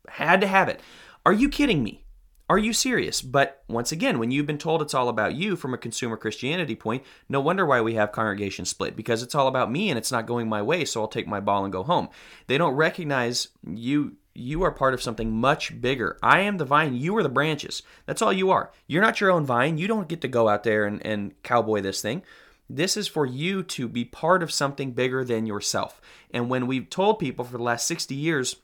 [0.08, 0.80] had to have it.
[1.26, 2.04] Are you kidding me?
[2.48, 3.22] Are you serious?
[3.22, 6.76] But once again, when you've been told it's all about you from a consumer Christianity
[6.76, 10.12] point, no wonder why we have congregation split because it's all about me and it's
[10.12, 12.10] not going my way, so I'll take my ball and go home.
[12.46, 16.18] They don't recognize you you are part of something much bigger.
[16.22, 17.82] I am the vine, you are the branches.
[18.06, 18.72] That's all you are.
[18.86, 19.78] You're not your own vine.
[19.78, 22.22] You don't get to go out there and, and cowboy this thing.
[22.68, 26.00] This is for you to be part of something bigger than yourself.
[26.30, 28.56] And when we've told people for the last 60 years,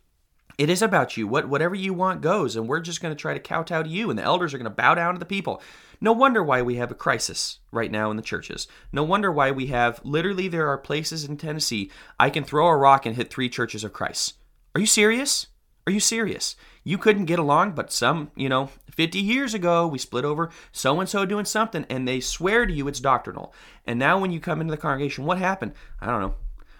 [0.58, 1.26] it is about you.
[1.26, 4.10] What whatever you want goes, and we're just going to try to kowtow to you,
[4.10, 5.62] and the elders are going to bow down to the people.
[6.02, 8.66] No wonder why we have a crisis right now in the churches.
[8.92, 12.76] No wonder why we have literally there are places in Tennessee I can throw a
[12.76, 14.34] rock and hit three churches of Christ.
[14.74, 15.46] Are you serious?
[15.86, 16.56] Are you serious?
[16.84, 21.00] You couldn't get along, but some, you know, 50 years ago we split over so
[21.00, 23.54] and so doing something, and they swear to you it's doctrinal.
[23.86, 25.72] And now when you come into the congregation, what happened?
[26.00, 26.34] I don't know.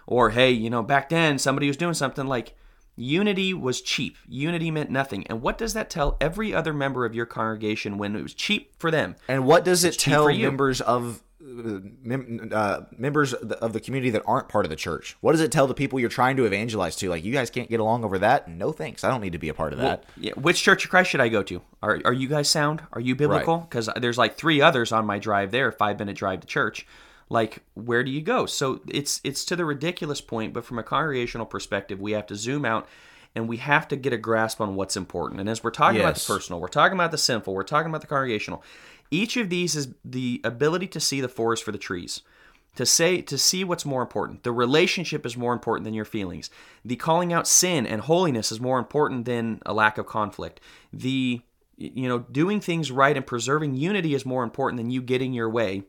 [0.07, 2.55] Or hey, you know, back then somebody was doing something like
[2.96, 4.18] Unity was cheap.
[4.28, 5.26] Unity meant nothing.
[5.28, 8.74] And what does that tell every other member of your congregation when it was cheap
[8.78, 9.16] for them?
[9.26, 14.49] And what does it tell members of mem- uh, members of the community that aren't
[14.49, 15.16] part of the church?
[15.20, 17.09] What does it tell the people you're trying to evangelize to?
[17.09, 18.49] Like, you guys can't get along over that?
[18.49, 19.05] No thanks.
[19.05, 20.05] I don't need to be a part of that.
[20.16, 21.62] Yeah, which Church of Christ should I go to?
[21.82, 22.82] Are, are you guys sound?
[22.93, 23.59] Are you biblical?
[23.59, 26.86] Because there's like three others on my drive there, five minute drive to church.
[27.28, 28.45] Like, where do you go?
[28.47, 32.36] So it's it's to the ridiculous point, but from a congregational perspective, we have to
[32.36, 32.88] zoom out
[33.34, 35.41] and we have to get a grasp on what's important.
[35.41, 38.01] And as we're talking about the personal, we're talking about the sinful, we're talking about
[38.01, 38.64] the congregational.
[39.11, 42.22] Each of these is the ability to see the forest for the trees
[42.76, 44.42] to say to see what's more important.
[44.42, 46.50] The relationship is more important than your feelings.
[46.84, 50.61] The calling out sin and holiness is more important than a lack of conflict.
[50.92, 51.40] The
[51.76, 55.50] you know doing things right and preserving unity is more important than you getting your
[55.50, 55.84] way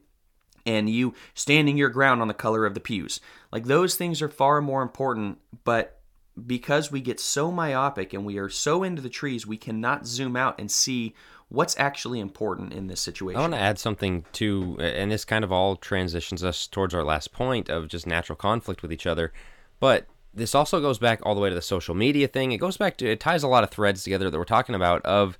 [0.66, 3.20] and you standing your ground on the color of the pews.
[3.52, 6.00] Like those things are far more important but
[6.48, 10.38] because we get so myopic and we are so into the trees we cannot zoom
[10.38, 11.14] out and see
[11.52, 15.44] what's actually important in this situation I want to add something to, and this kind
[15.44, 19.34] of all transitions us towards our last point of just natural conflict with each other.
[19.82, 22.54] But this also goes back all the way to the social media thing.
[22.54, 25.06] It goes back to, it ties a lot of threads together that we're talking about
[25.06, 25.38] of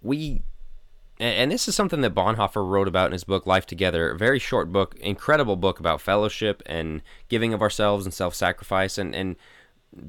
[0.00, 0.40] we,
[1.20, 4.38] and this is something that Bonhoeffer wrote about in his book Life Together, a very
[4.38, 9.36] short book, incredible book about fellowship and giving of ourselves and self-sacrifice and, and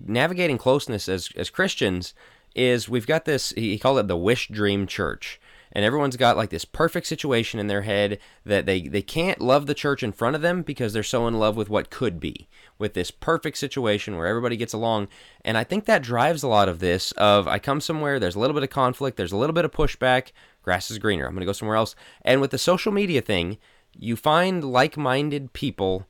[0.06, 2.14] navigating closeness as, as Christians
[2.58, 5.40] is we've got this he called it the wish dream church.
[5.74, 9.68] And everyone's got like this perfect situation in their head that they they can't love
[9.68, 12.48] the church in front of them because they're so in love with what could be
[12.80, 15.08] with this perfect situation where everybody gets along.
[15.46, 18.40] And i think that drives a lot of this of i come somewhere there's a
[18.40, 20.32] little bit of conflict there's a little bit of pushback
[20.64, 21.96] grass is greener i'm to go somewhere else.
[22.24, 23.58] And with the social media thing
[23.96, 26.08] you find like-minded people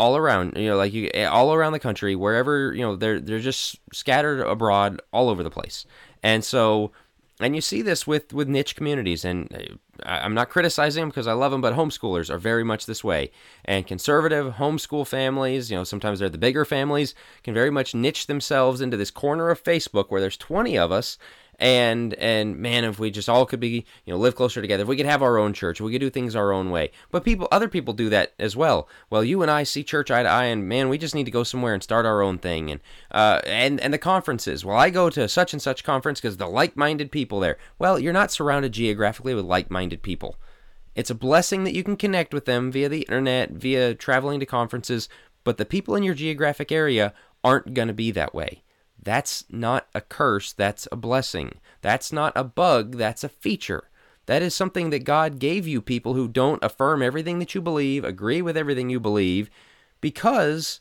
[0.00, 3.38] all around you know like you all around the country wherever you know they're they're
[3.38, 5.84] just scattered abroad all over the place.
[6.22, 6.90] And so
[7.38, 11.26] and you see this with with niche communities and uh, i'm not criticizing them because
[11.26, 13.30] i love them but homeschoolers are very much this way.
[13.66, 18.26] And conservative homeschool families you know sometimes they're the bigger families can very much niche
[18.26, 21.18] themselves into this corner of facebook where there's 20 of us
[21.60, 24.88] and and man if we just all could be you know live closer together if
[24.88, 26.90] we could have our own church we could do things our own way.
[27.10, 28.88] But people other people do that as well.
[29.10, 31.30] Well you and i see church eye to eye and man we just need to
[31.30, 32.70] go somewhere and start our own thing.
[32.70, 32.80] And
[33.10, 34.64] uh and and the conferences.
[34.64, 37.58] Well i go to such and such conference because the like-minded people there.
[37.78, 40.36] Well you're not surrounded geographically with like-minded people.
[40.94, 44.46] It's a blessing that you can connect with them via the internet via traveling to
[44.46, 45.08] conferences
[45.44, 48.62] but the people in your geographic area aren't going to be that way
[49.02, 51.52] that's not a curse, that's a blessing.
[51.80, 53.84] That's not a bug, that's a feature.
[54.26, 58.04] That is something that God gave you people who don't affirm everything that you believe,
[58.04, 59.50] agree with everything you believe,
[60.00, 60.80] because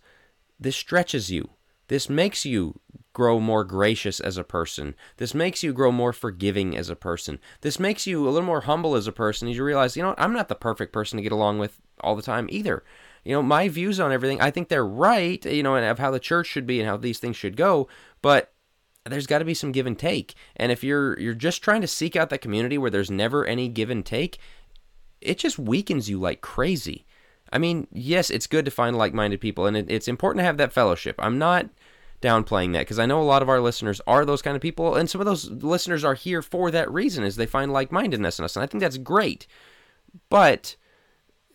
[0.60, 1.50] this stretches you.
[1.88, 2.80] This makes you
[3.14, 4.94] grow more gracious as a person.
[5.18, 7.40] This makes you grow more forgiving as a person.
[7.62, 10.14] This makes you a little more humble as a person as you realize, you know,
[10.18, 12.84] I'm not the perfect person to get along with all the time either.
[13.24, 16.12] You know, my views on everything, I think they're right, you know, and of how
[16.12, 17.88] the church should be and how these things should go,
[18.22, 18.54] but
[19.06, 20.36] there's got to be some give and take.
[20.56, 23.68] And if you're you're just trying to seek out that community where there's never any
[23.68, 24.40] give and take,
[25.22, 27.06] it just weakens you like crazy.
[27.52, 30.58] I mean, yes, it's good to find like-minded people, and it, it's important to have
[30.58, 31.16] that fellowship.
[31.18, 31.68] I'm not
[32.22, 34.96] downplaying that because I know a lot of our listeners are those kind of people,
[34.96, 38.46] and some of those listeners are here for that reason, is they find like-mindedness in
[38.46, 39.48] us, and I think that's great.
[40.30, 40.76] But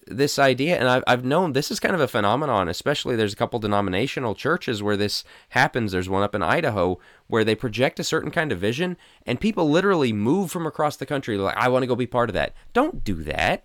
[0.07, 3.37] this idea, and I've, I've known this is kind of a phenomenon, especially there's a
[3.37, 5.93] couple denominational churches where this happens.
[5.93, 8.97] There's one up in Idaho where they project a certain kind of vision,
[9.27, 12.31] and people literally move from across the country, like, I want to go be part
[12.31, 12.55] of that.
[12.73, 13.65] Don't do that.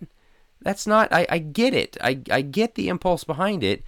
[0.62, 1.96] That's not, I, I get it.
[2.02, 3.82] I, I get the impulse behind it.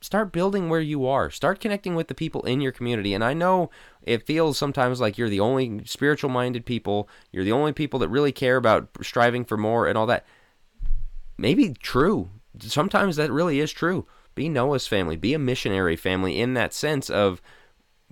[0.00, 1.28] Start building where you are.
[1.28, 3.14] Start connecting with the people in your community.
[3.14, 3.68] And I know
[4.02, 8.08] it feels sometimes like you're the only spiritual minded people, you're the only people that
[8.08, 10.24] really care about striving for more and all that
[11.38, 12.30] maybe true.
[12.60, 14.06] Sometimes that really is true.
[14.34, 17.40] Be Noah's family, be a missionary family in that sense of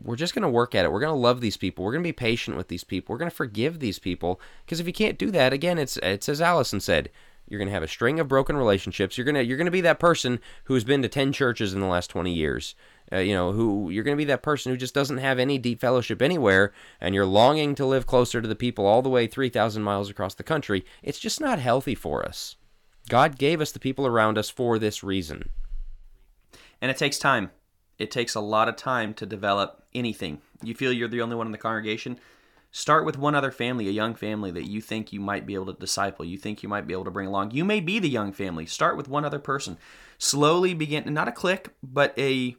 [0.03, 0.93] we're just going to work at it.
[0.93, 1.85] We're going to love these people.
[1.85, 3.13] We're going to be patient with these people.
[3.13, 6.29] We're going to forgive these people because if you can't do that, again, it's it's
[6.29, 7.11] as Allison said,
[7.49, 9.17] you're going to have a string of broken relationships.
[9.17, 11.81] You're going to you're going to be that person who's been to 10 churches in
[11.81, 12.75] the last 20 years.
[13.13, 15.59] Uh, you know, who you're going to be that person who just doesn't have any
[15.59, 19.29] deep fellowship anywhere and you're longing to live closer to the people all the way
[19.29, 20.85] 3000 miles across the country.
[21.05, 22.57] It's just not healthy for us.
[23.09, 25.49] God gave us the people around us for this reason.
[26.81, 27.51] And it takes time.
[27.99, 30.41] It takes a lot of time to develop anything.
[30.63, 32.19] You feel you're the only one in the congregation?
[32.71, 35.73] Start with one other family, a young family that you think you might be able
[35.73, 37.53] to disciple, you think you might be able to bring along.
[37.53, 38.67] You may be the young family.
[38.67, 39.79] Start with one other person.
[40.19, 42.57] Slowly begin, not a clique, but a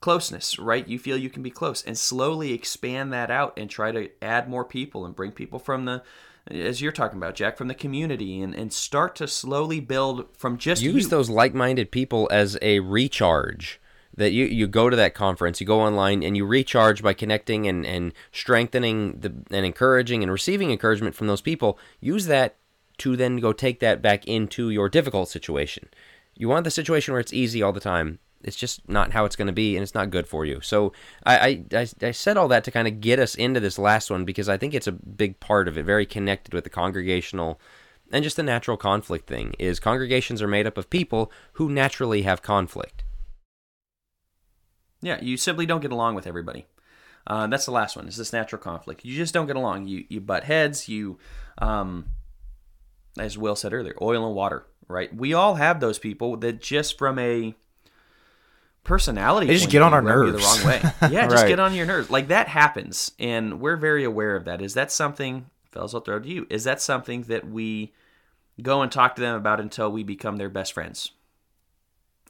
[0.00, 0.86] closeness, right?
[0.88, 4.48] You feel you can be close and slowly expand that out and try to add
[4.48, 6.02] more people and bring people from the
[6.50, 10.58] as you're talking about, Jack, from the community and, and start to slowly build from
[10.58, 11.08] just use you.
[11.08, 13.80] those like-minded people as a recharge
[14.16, 17.66] that you, you go to that conference you go online and you recharge by connecting
[17.66, 21.78] and, and strengthening the and encouraging and receiving encouragement from those people.
[22.00, 22.56] Use that
[22.98, 25.88] to then go take that back into your difficult situation.
[26.34, 29.36] You want the situation where it's easy all the time it's just not how it's
[29.36, 30.60] going to be and it's not good for you.
[30.60, 30.92] So
[31.24, 34.24] I, I, I said all that to kind of get us into this last one
[34.24, 37.60] because i think it's a big part of it very connected with the congregational
[38.10, 42.22] and just the natural conflict thing is congregations are made up of people who naturally
[42.22, 43.04] have conflict.
[45.00, 46.66] Yeah you simply don't get along with everybody.
[47.26, 49.04] Uh, that's the last one is this natural conflict.
[49.04, 49.86] You just don't get along.
[49.86, 51.18] You you butt heads you
[51.58, 52.06] um,
[53.18, 55.14] as will said earlier oil and water right?
[55.14, 57.54] We all have those people that just from a
[58.84, 59.46] personality.
[59.46, 60.32] They just get on our nerves.
[60.32, 60.92] the wrong way.
[61.14, 61.48] Yeah, just Right.
[61.48, 62.10] get on your nerves.
[62.10, 64.60] Like that happens, and we're very aware of that.
[64.62, 65.94] Is that something, fellas?
[65.94, 66.46] I'll throw it to you.
[66.50, 67.92] Is that something that we
[68.60, 71.12] go and talk to them about until we become their best friends?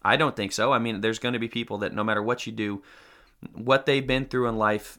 [0.05, 0.73] I don't think so.
[0.73, 2.83] I mean, there's going to be people that no matter what you do,
[3.55, 4.99] what they've been through in life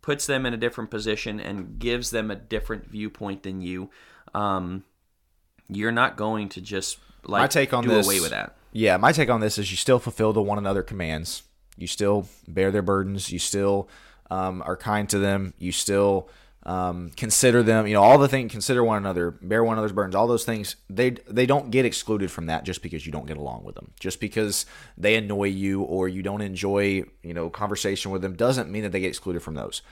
[0.00, 3.90] puts them in a different position and gives them a different viewpoint than you.
[4.34, 4.84] Um,
[5.68, 8.56] you're not going to just like My take on do this- away with that.
[8.74, 11.44] Yeah, my take on this is you still fulfill the one another commands.
[11.76, 13.30] You still bear their burdens.
[13.30, 13.88] You still
[14.30, 15.54] um, are kind to them.
[15.58, 16.28] You still
[16.64, 17.86] um, consider them.
[17.86, 18.50] You know all the things.
[18.50, 19.30] Consider one another.
[19.30, 20.16] Bear one another's burdens.
[20.16, 20.74] All those things.
[20.90, 23.92] They they don't get excluded from that just because you don't get along with them.
[24.00, 24.66] Just because
[24.98, 28.90] they annoy you or you don't enjoy you know conversation with them doesn't mean that
[28.90, 29.82] they get excluded from those.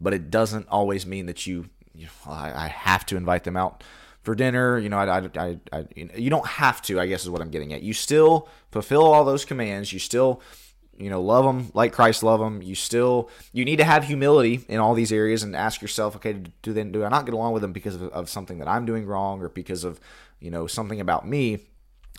[0.00, 1.68] But it doesn't always mean that you.
[1.94, 3.84] you I, I have to invite them out
[4.22, 4.78] for dinner.
[4.78, 7.00] You know, I, I, I, I, you don't have to.
[7.00, 7.82] I guess is what I'm getting at.
[7.82, 9.92] You still fulfill all those commands.
[9.92, 10.40] You still,
[10.96, 12.62] you know, love them like Christ love them.
[12.62, 16.36] You still, you need to have humility in all these areas and ask yourself, okay,
[16.62, 18.86] do they do I not get along with them because of, of something that I'm
[18.86, 20.00] doing wrong or because of
[20.40, 21.60] you know something about me?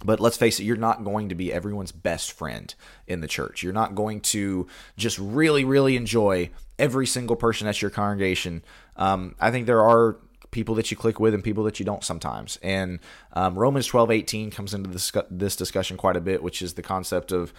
[0.04, 2.74] But let's face it, you're not going to be everyone's best friend
[3.08, 3.64] in the church.
[3.64, 6.50] You're not going to just really, really enjoy
[6.80, 8.64] every single person at your congregation.
[8.98, 10.18] Um, I think there are
[10.54, 12.58] people that you click with and people that you don't sometimes.
[12.64, 13.00] And
[13.34, 16.82] um, Romans 12, 18 comes into this, this discussion quite a bit, which is the
[16.82, 17.54] concept of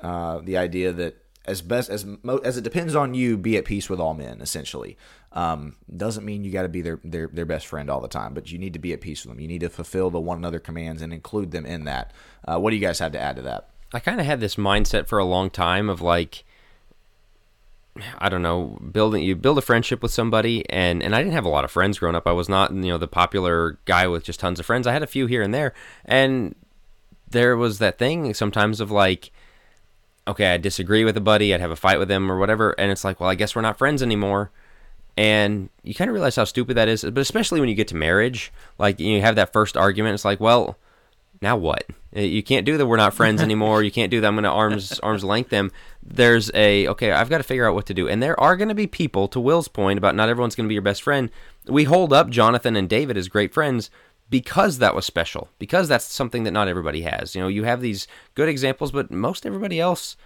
[0.00, 3.64] uh, the idea that as best as mo- as it depends on you, be at
[3.64, 4.40] peace with all men.
[4.40, 4.96] Essentially,
[5.32, 8.34] um, doesn't mean you got to be their, their their best friend all the time,
[8.34, 9.40] but you need to be at peace with them.
[9.40, 12.12] You need to fulfill the one another commands and include them in that.
[12.44, 13.70] Uh, what do you guys have to add to that?
[13.92, 16.44] I kind of had this mindset for a long time of like,
[18.18, 21.44] I don't know, building you build a friendship with somebody, and and I didn't have
[21.44, 22.26] a lot of friends growing up.
[22.26, 24.86] I was not you know the popular guy with just tons of friends.
[24.86, 25.72] I had a few here and there,
[26.04, 26.54] and
[27.28, 29.30] there was that thing sometimes of like,
[30.28, 32.90] okay, I disagree with a buddy, I'd have a fight with them or whatever, and
[32.90, 34.50] it's like, well, I guess we're not friends anymore.
[35.18, 37.96] And you kind of realize how stupid that is, but especially when you get to
[37.96, 40.76] marriage, like you have that first argument, it's like, well,
[41.46, 41.84] now what?
[42.16, 42.86] Uh, You can't do that.
[42.86, 43.84] We're not friends anymore.
[43.84, 44.26] You can't do that.
[44.26, 45.70] I'm going to arms arms length them.
[46.02, 47.12] There's a okay.
[47.12, 48.08] I've got to figure out what to do.
[48.08, 50.68] And there are going to be people, to Will's point about not everyone's going to
[50.68, 51.30] be your best friend.
[51.66, 53.90] We hold up Jonathan and David as great friends
[54.28, 55.48] because that was special.
[55.60, 57.36] Because that's something that not everybody has.
[57.36, 60.16] You know, you have these good examples, but most everybody else,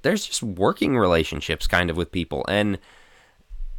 [0.00, 2.46] there's just working relationships kind of with people.
[2.48, 2.78] And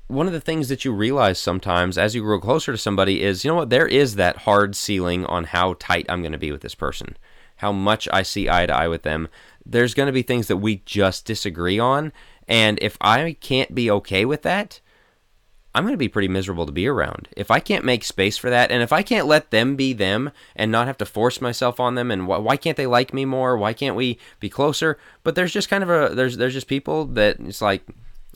[0.08, 3.44] one of the things that you realize sometimes as you grow closer to somebody is,
[3.44, 6.52] you know what, there is that hard ceiling on how tight I'm going to be
[6.52, 7.18] with this person,
[7.58, 9.28] how much I see eye to eye with them.
[9.66, 12.14] There's going to be things that we just disagree on.
[12.48, 14.80] And if I can't be okay with that,
[15.76, 17.28] I'm going to be pretty miserable to be around.
[17.36, 20.32] If I can't make space for that, and if I can't let them be them
[20.56, 23.26] and not have to force myself on them, and why, why can't they like me
[23.26, 23.58] more?
[23.58, 24.98] Why can't we be closer?
[25.24, 27.84] But there's just kind of a there's there's just people that it's like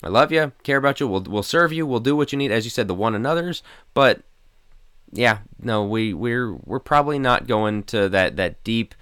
[0.03, 2.51] I love you, care about you, we'll we'll serve you, we'll do what you need,
[2.51, 3.61] as you said, the one another's.
[3.93, 4.21] But
[5.11, 8.95] yeah, no, we we're we're probably not going to that that deep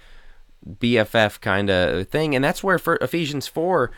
[0.68, 3.90] BFF kind of thing, and that's where for Ephesians four,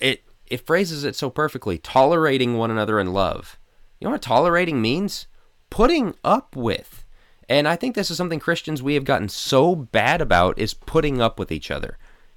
[0.00, 3.58] it it phrases it so perfectly, tolerating one another in love.
[4.00, 5.26] You know what tolerating means?
[5.70, 7.04] Putting up with.
[7.48, 11.20] And I think this is something Christians we have gotten so bad about is putting
[11.20, 11.96] up with each other.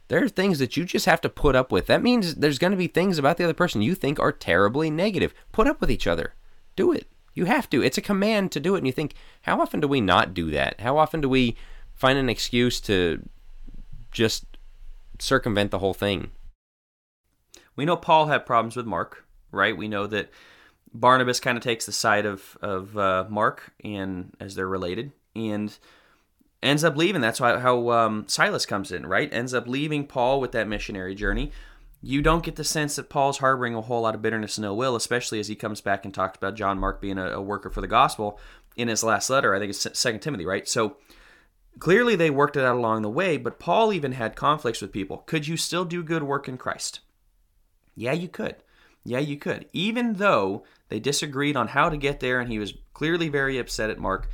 [0.09, 1.85] There are things that you just have to put up with.
[1.85, 4.89] That means there's going to be things about the other person you think are terribly
[4.89, 5.33] negative.
[5.51, 6.33] Put up with each other.
[6.75, 7.07] Do it.
[7.35, 7.83] You have to.
[7.83, 8.79] It's a command to do it.
[8.79, 10.81] And you think, how often do we not do that?
[10.81, 11.55] How often do we
[11.93, 13.23] find an excuse to
[14.11, 14.45] just
[15.19, 16.31] circumvent the whole thing?
[17.75, 19.77] We know Paul had problems with Mark, right?
[19.77, 20.31] We know that
[20.91, 25.77] Barnabas kind of takes the side of of uh, Mark, and as they're related, and
[26.61, 27.21] ends up leaving.
[27.21, 29.33] That's how, how um, Silas comes in, right?
[29.33, 31.51] Ends up leaving Paul with that missionary journey.
[32.01, 34.77] You don't get the sense that Paul's harboring a whole lot of bitterness and ill
[34.77, 37.69] will, especially as he comes back and talks about John Mark being a, a worker
[37.69, 38.39] for the gospel
[38.77, 39.53] in his last letter.
[39.53, 40.67] I think it's Second Timothy, right?
[40.67, 40.95] So
[41.79, 45.17] clearly they worked it out along the way, but Paul even had conflicts with people.
[45.25, 47.01] Could you still do good work in Christ?
[47.95, 48.55] Yeah, you could.
[49.03, 49.67] Yeah, you could.
[49.73, 53.89] Even though they disagreed on how to get there, and he was clearly very upset
[53.89, 54.29] at Mark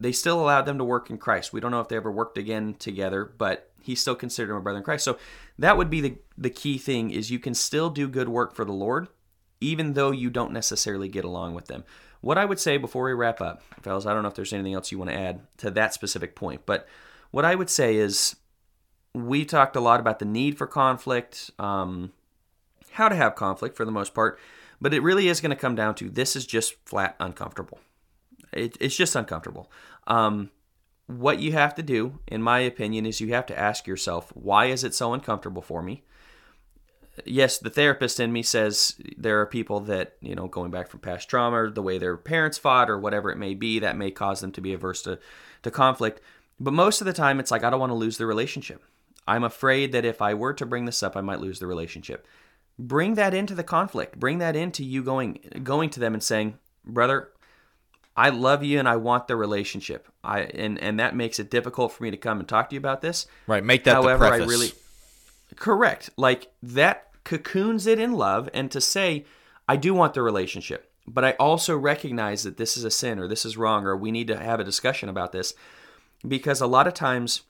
[0.00, 1.52] they still allowed them to work in Christ.
[1.52, 4.60] We don't know if they ever worked again together, but he still considered him a
[4.60, 5.04] brother in Christ.
[5.04, 5.18] So
[5.58, 8.64] that would be the the key thing is you can still do good work for
[8.64, 9.08] the Lord,
[9.60, 11.84] even though you don't necessarily get along with them.
[12.22, 14.74] What I would say before we wrap up, fellas, I don't know if there's anything
[14.74, 16.86] else you want to add to that specific point, but
[17.30, 18.36] what I would say is
[19.14, 22.12] we talked a lot about the need for conflict, um,
[22.92, 24.38] how to have conflict for the most part,
[24.80, 27.80] but it really is going to come down to this is just flat uncomfortable.
[28.52, 29.70] It, it's just uncomfortable.
[30.06, 30.50] Um,
[31.06, 34.66] what you have to do, in my opinion, is you have to ask yourself, why
[34.66, 36.04] is it so uncomfortable for me?
[37.24, 41.00] Yes, the therapist in me says there are people that, you know, going back from
[41.00, 44.10] past trauma, or the way their parents fought, or whatever it may be, that may
[44.10, 45.18] cause them to be averse to,
[45.62, 46.20] to conflict.
[46.58, 48.82] But most of the time, it's like, I don't want to lose the relationship.
[49.26, 52.26] I'm afraid that if I were to bring this up, I might lose the relationship.
[52.78, 54.18] Bring that into the conflict.
[54.18, 57.30] Bring that into you going going to them and saying, brother,
[58.16, 60.08] I love you and I want the relationship.
[60.22, 62.78] I and and that makes it difficult for me to come and talk to you
[62.78, 63.26] about this.
[63.46, 63.64] Right.
[63.64, 64.72] Make that However, I really
[65.56, 66.10] correct.
[66.16, 69.24] Like that cocoons it in love and to say
[69.68, 73.28] I do want the relationship, but I also recognize that this is a sin or
[73.28, 75.54] this is wrong or we need to have a discussion about this
[76.26, 77.42] because a lot of times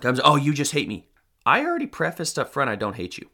[0.00, 1.06] comes oh you just hate me.
[1.44, 3.28] I already prefaced up front I don't hate you.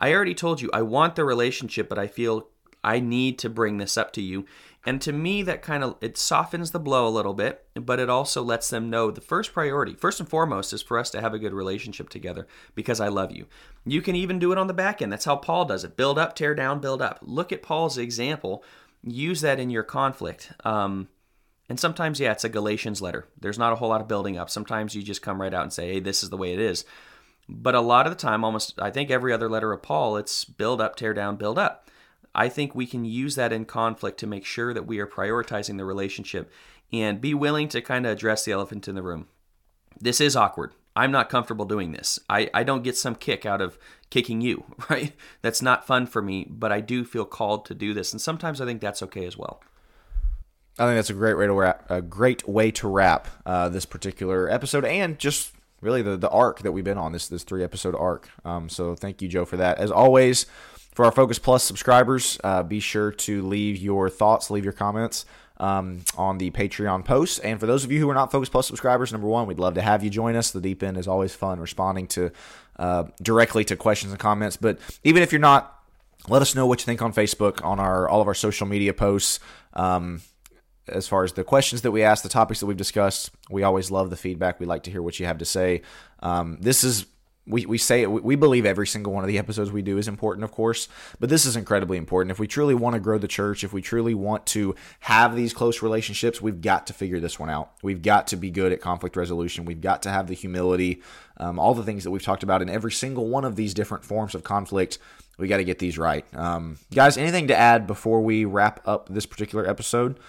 [0.00, 2.48] I already told you I want the relationship, but I feel
[2.82, 4.46] I need to bring this up to you.
[4.86, 8.08] And to me, that kind of it softens the blow a little bit, but it
[8.08, 11.34] also lets them know the first priority, first and foremost, is for us to have
[11.34, 13.46] a good relationship together because I love you.
[13.84, 15.12] You can even do it on the back end.
[15.12, 17.18] That's how Paul does it: build up, tear down, build up.
[17.20, 18.64] Look at Paul's example.
[19.02, 20.52] Use that in your conflict.
[20.64, 21.08] Um,
[21.68, 23.28] and sometimes, yeah, it's a Galatians letter.
[23.38, 24.48] There's not a whole lot of building up.
[24.48, 26.86] Sometimes you just come right out and say, "Hey, this is the way it is."
[27.50, 30.46] But a lot of the time, almost I think every other letter of Paul, it's
[30.46, 31.89] build up, tear down, build up.
[32.34, 35.76] I think we can use that in conflict to make sure that we are prioritizing
[35.76, 36.50] the relationship
[36.92, 39.28] and be willing to kind of address the elephant in the room.
[40.00, 40.72] This is awkward.
[40.96, 42.18] I'm not comfortable doing this.
[42.28, 43.78] I, I don't get some kick out of
[44.10, 45.12] kicking you, right?
[45.42, 48.12] That's not fun for me, but I do feel called to do this.
[48.12, 49.62] And sometimes I think that's okay as well.
[50.78, 53.84] I think that's a great way to wrap, a great way to wrap uh, this
[53.84, 57.62] particular episode and just really the, the arc that we've been on this this three
[57.62, 58.30] episode arc.
[58.44, 59.78] Um, so thank you, Joe, for that.
[59.78, 60.46] As always,
[60.92, 65.24] for our Focus Plus subscribers, uh, be sure to leave your thoughts, leave your comments
[65.58, 67.38] um, on the Patreon posts.
[67.38, 69.74] And for those of you who are not Focus Plus subscribers, number one, we'd love
[69.74, 70.50] to have you join us.
[70.50, 72.32] The deep end is always fun responding to
[72.78, 74.56] uh, directly to questions and comments.
[74.56, 75.76] But even if you're not,
[76.28, 78.92] let us know what you think on Facebook, on our all of our social media
[78.92, 79.40] posts.
[79.74, 80.22] Um,
[80.88, 83.90] as far as the questions that we ask, the topics that we've discussed, we always
[83.90, 84.58] love the feedback.
[84.58, 85.82] We like to hear what you have to say.
[86.20, 87.06] Um, this is
[87.46, 90.08] we, we say it, we believe every single one of the episodes we do is
[90.08, 90.88] important, of course,
[91.18, 92.30] but this is incredibly important.
[92.30, 95.52] If we truly want to grow the church, if we truly want to have these
[95.52, 97.72] close relationships, we've got to figure this one out.
[97.82, 99.64] We've got to be good at conflict resolution.
[99.64, 101.02] We've got to have the humility,
[101.38, 104.04] um, all the things that we've talked about in every single one of these different
[104.04, 104.98] forms of conflict.
[105.38, 106.26] We got to get these right.
[106.34, 110.20] Um, guys, anything to add before we wrap up this particular episode?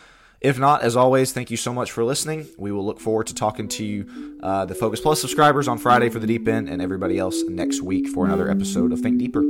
[0.42, 2.48] If not, as always, thank you so much for listening.
[2.58, 6.10] We will look forward to talking to you, uh, the Focus Plus subscribers, on Friday
[6.10, 9.44] for the Deep End, and everybody else next week for another episode of Think Deeper.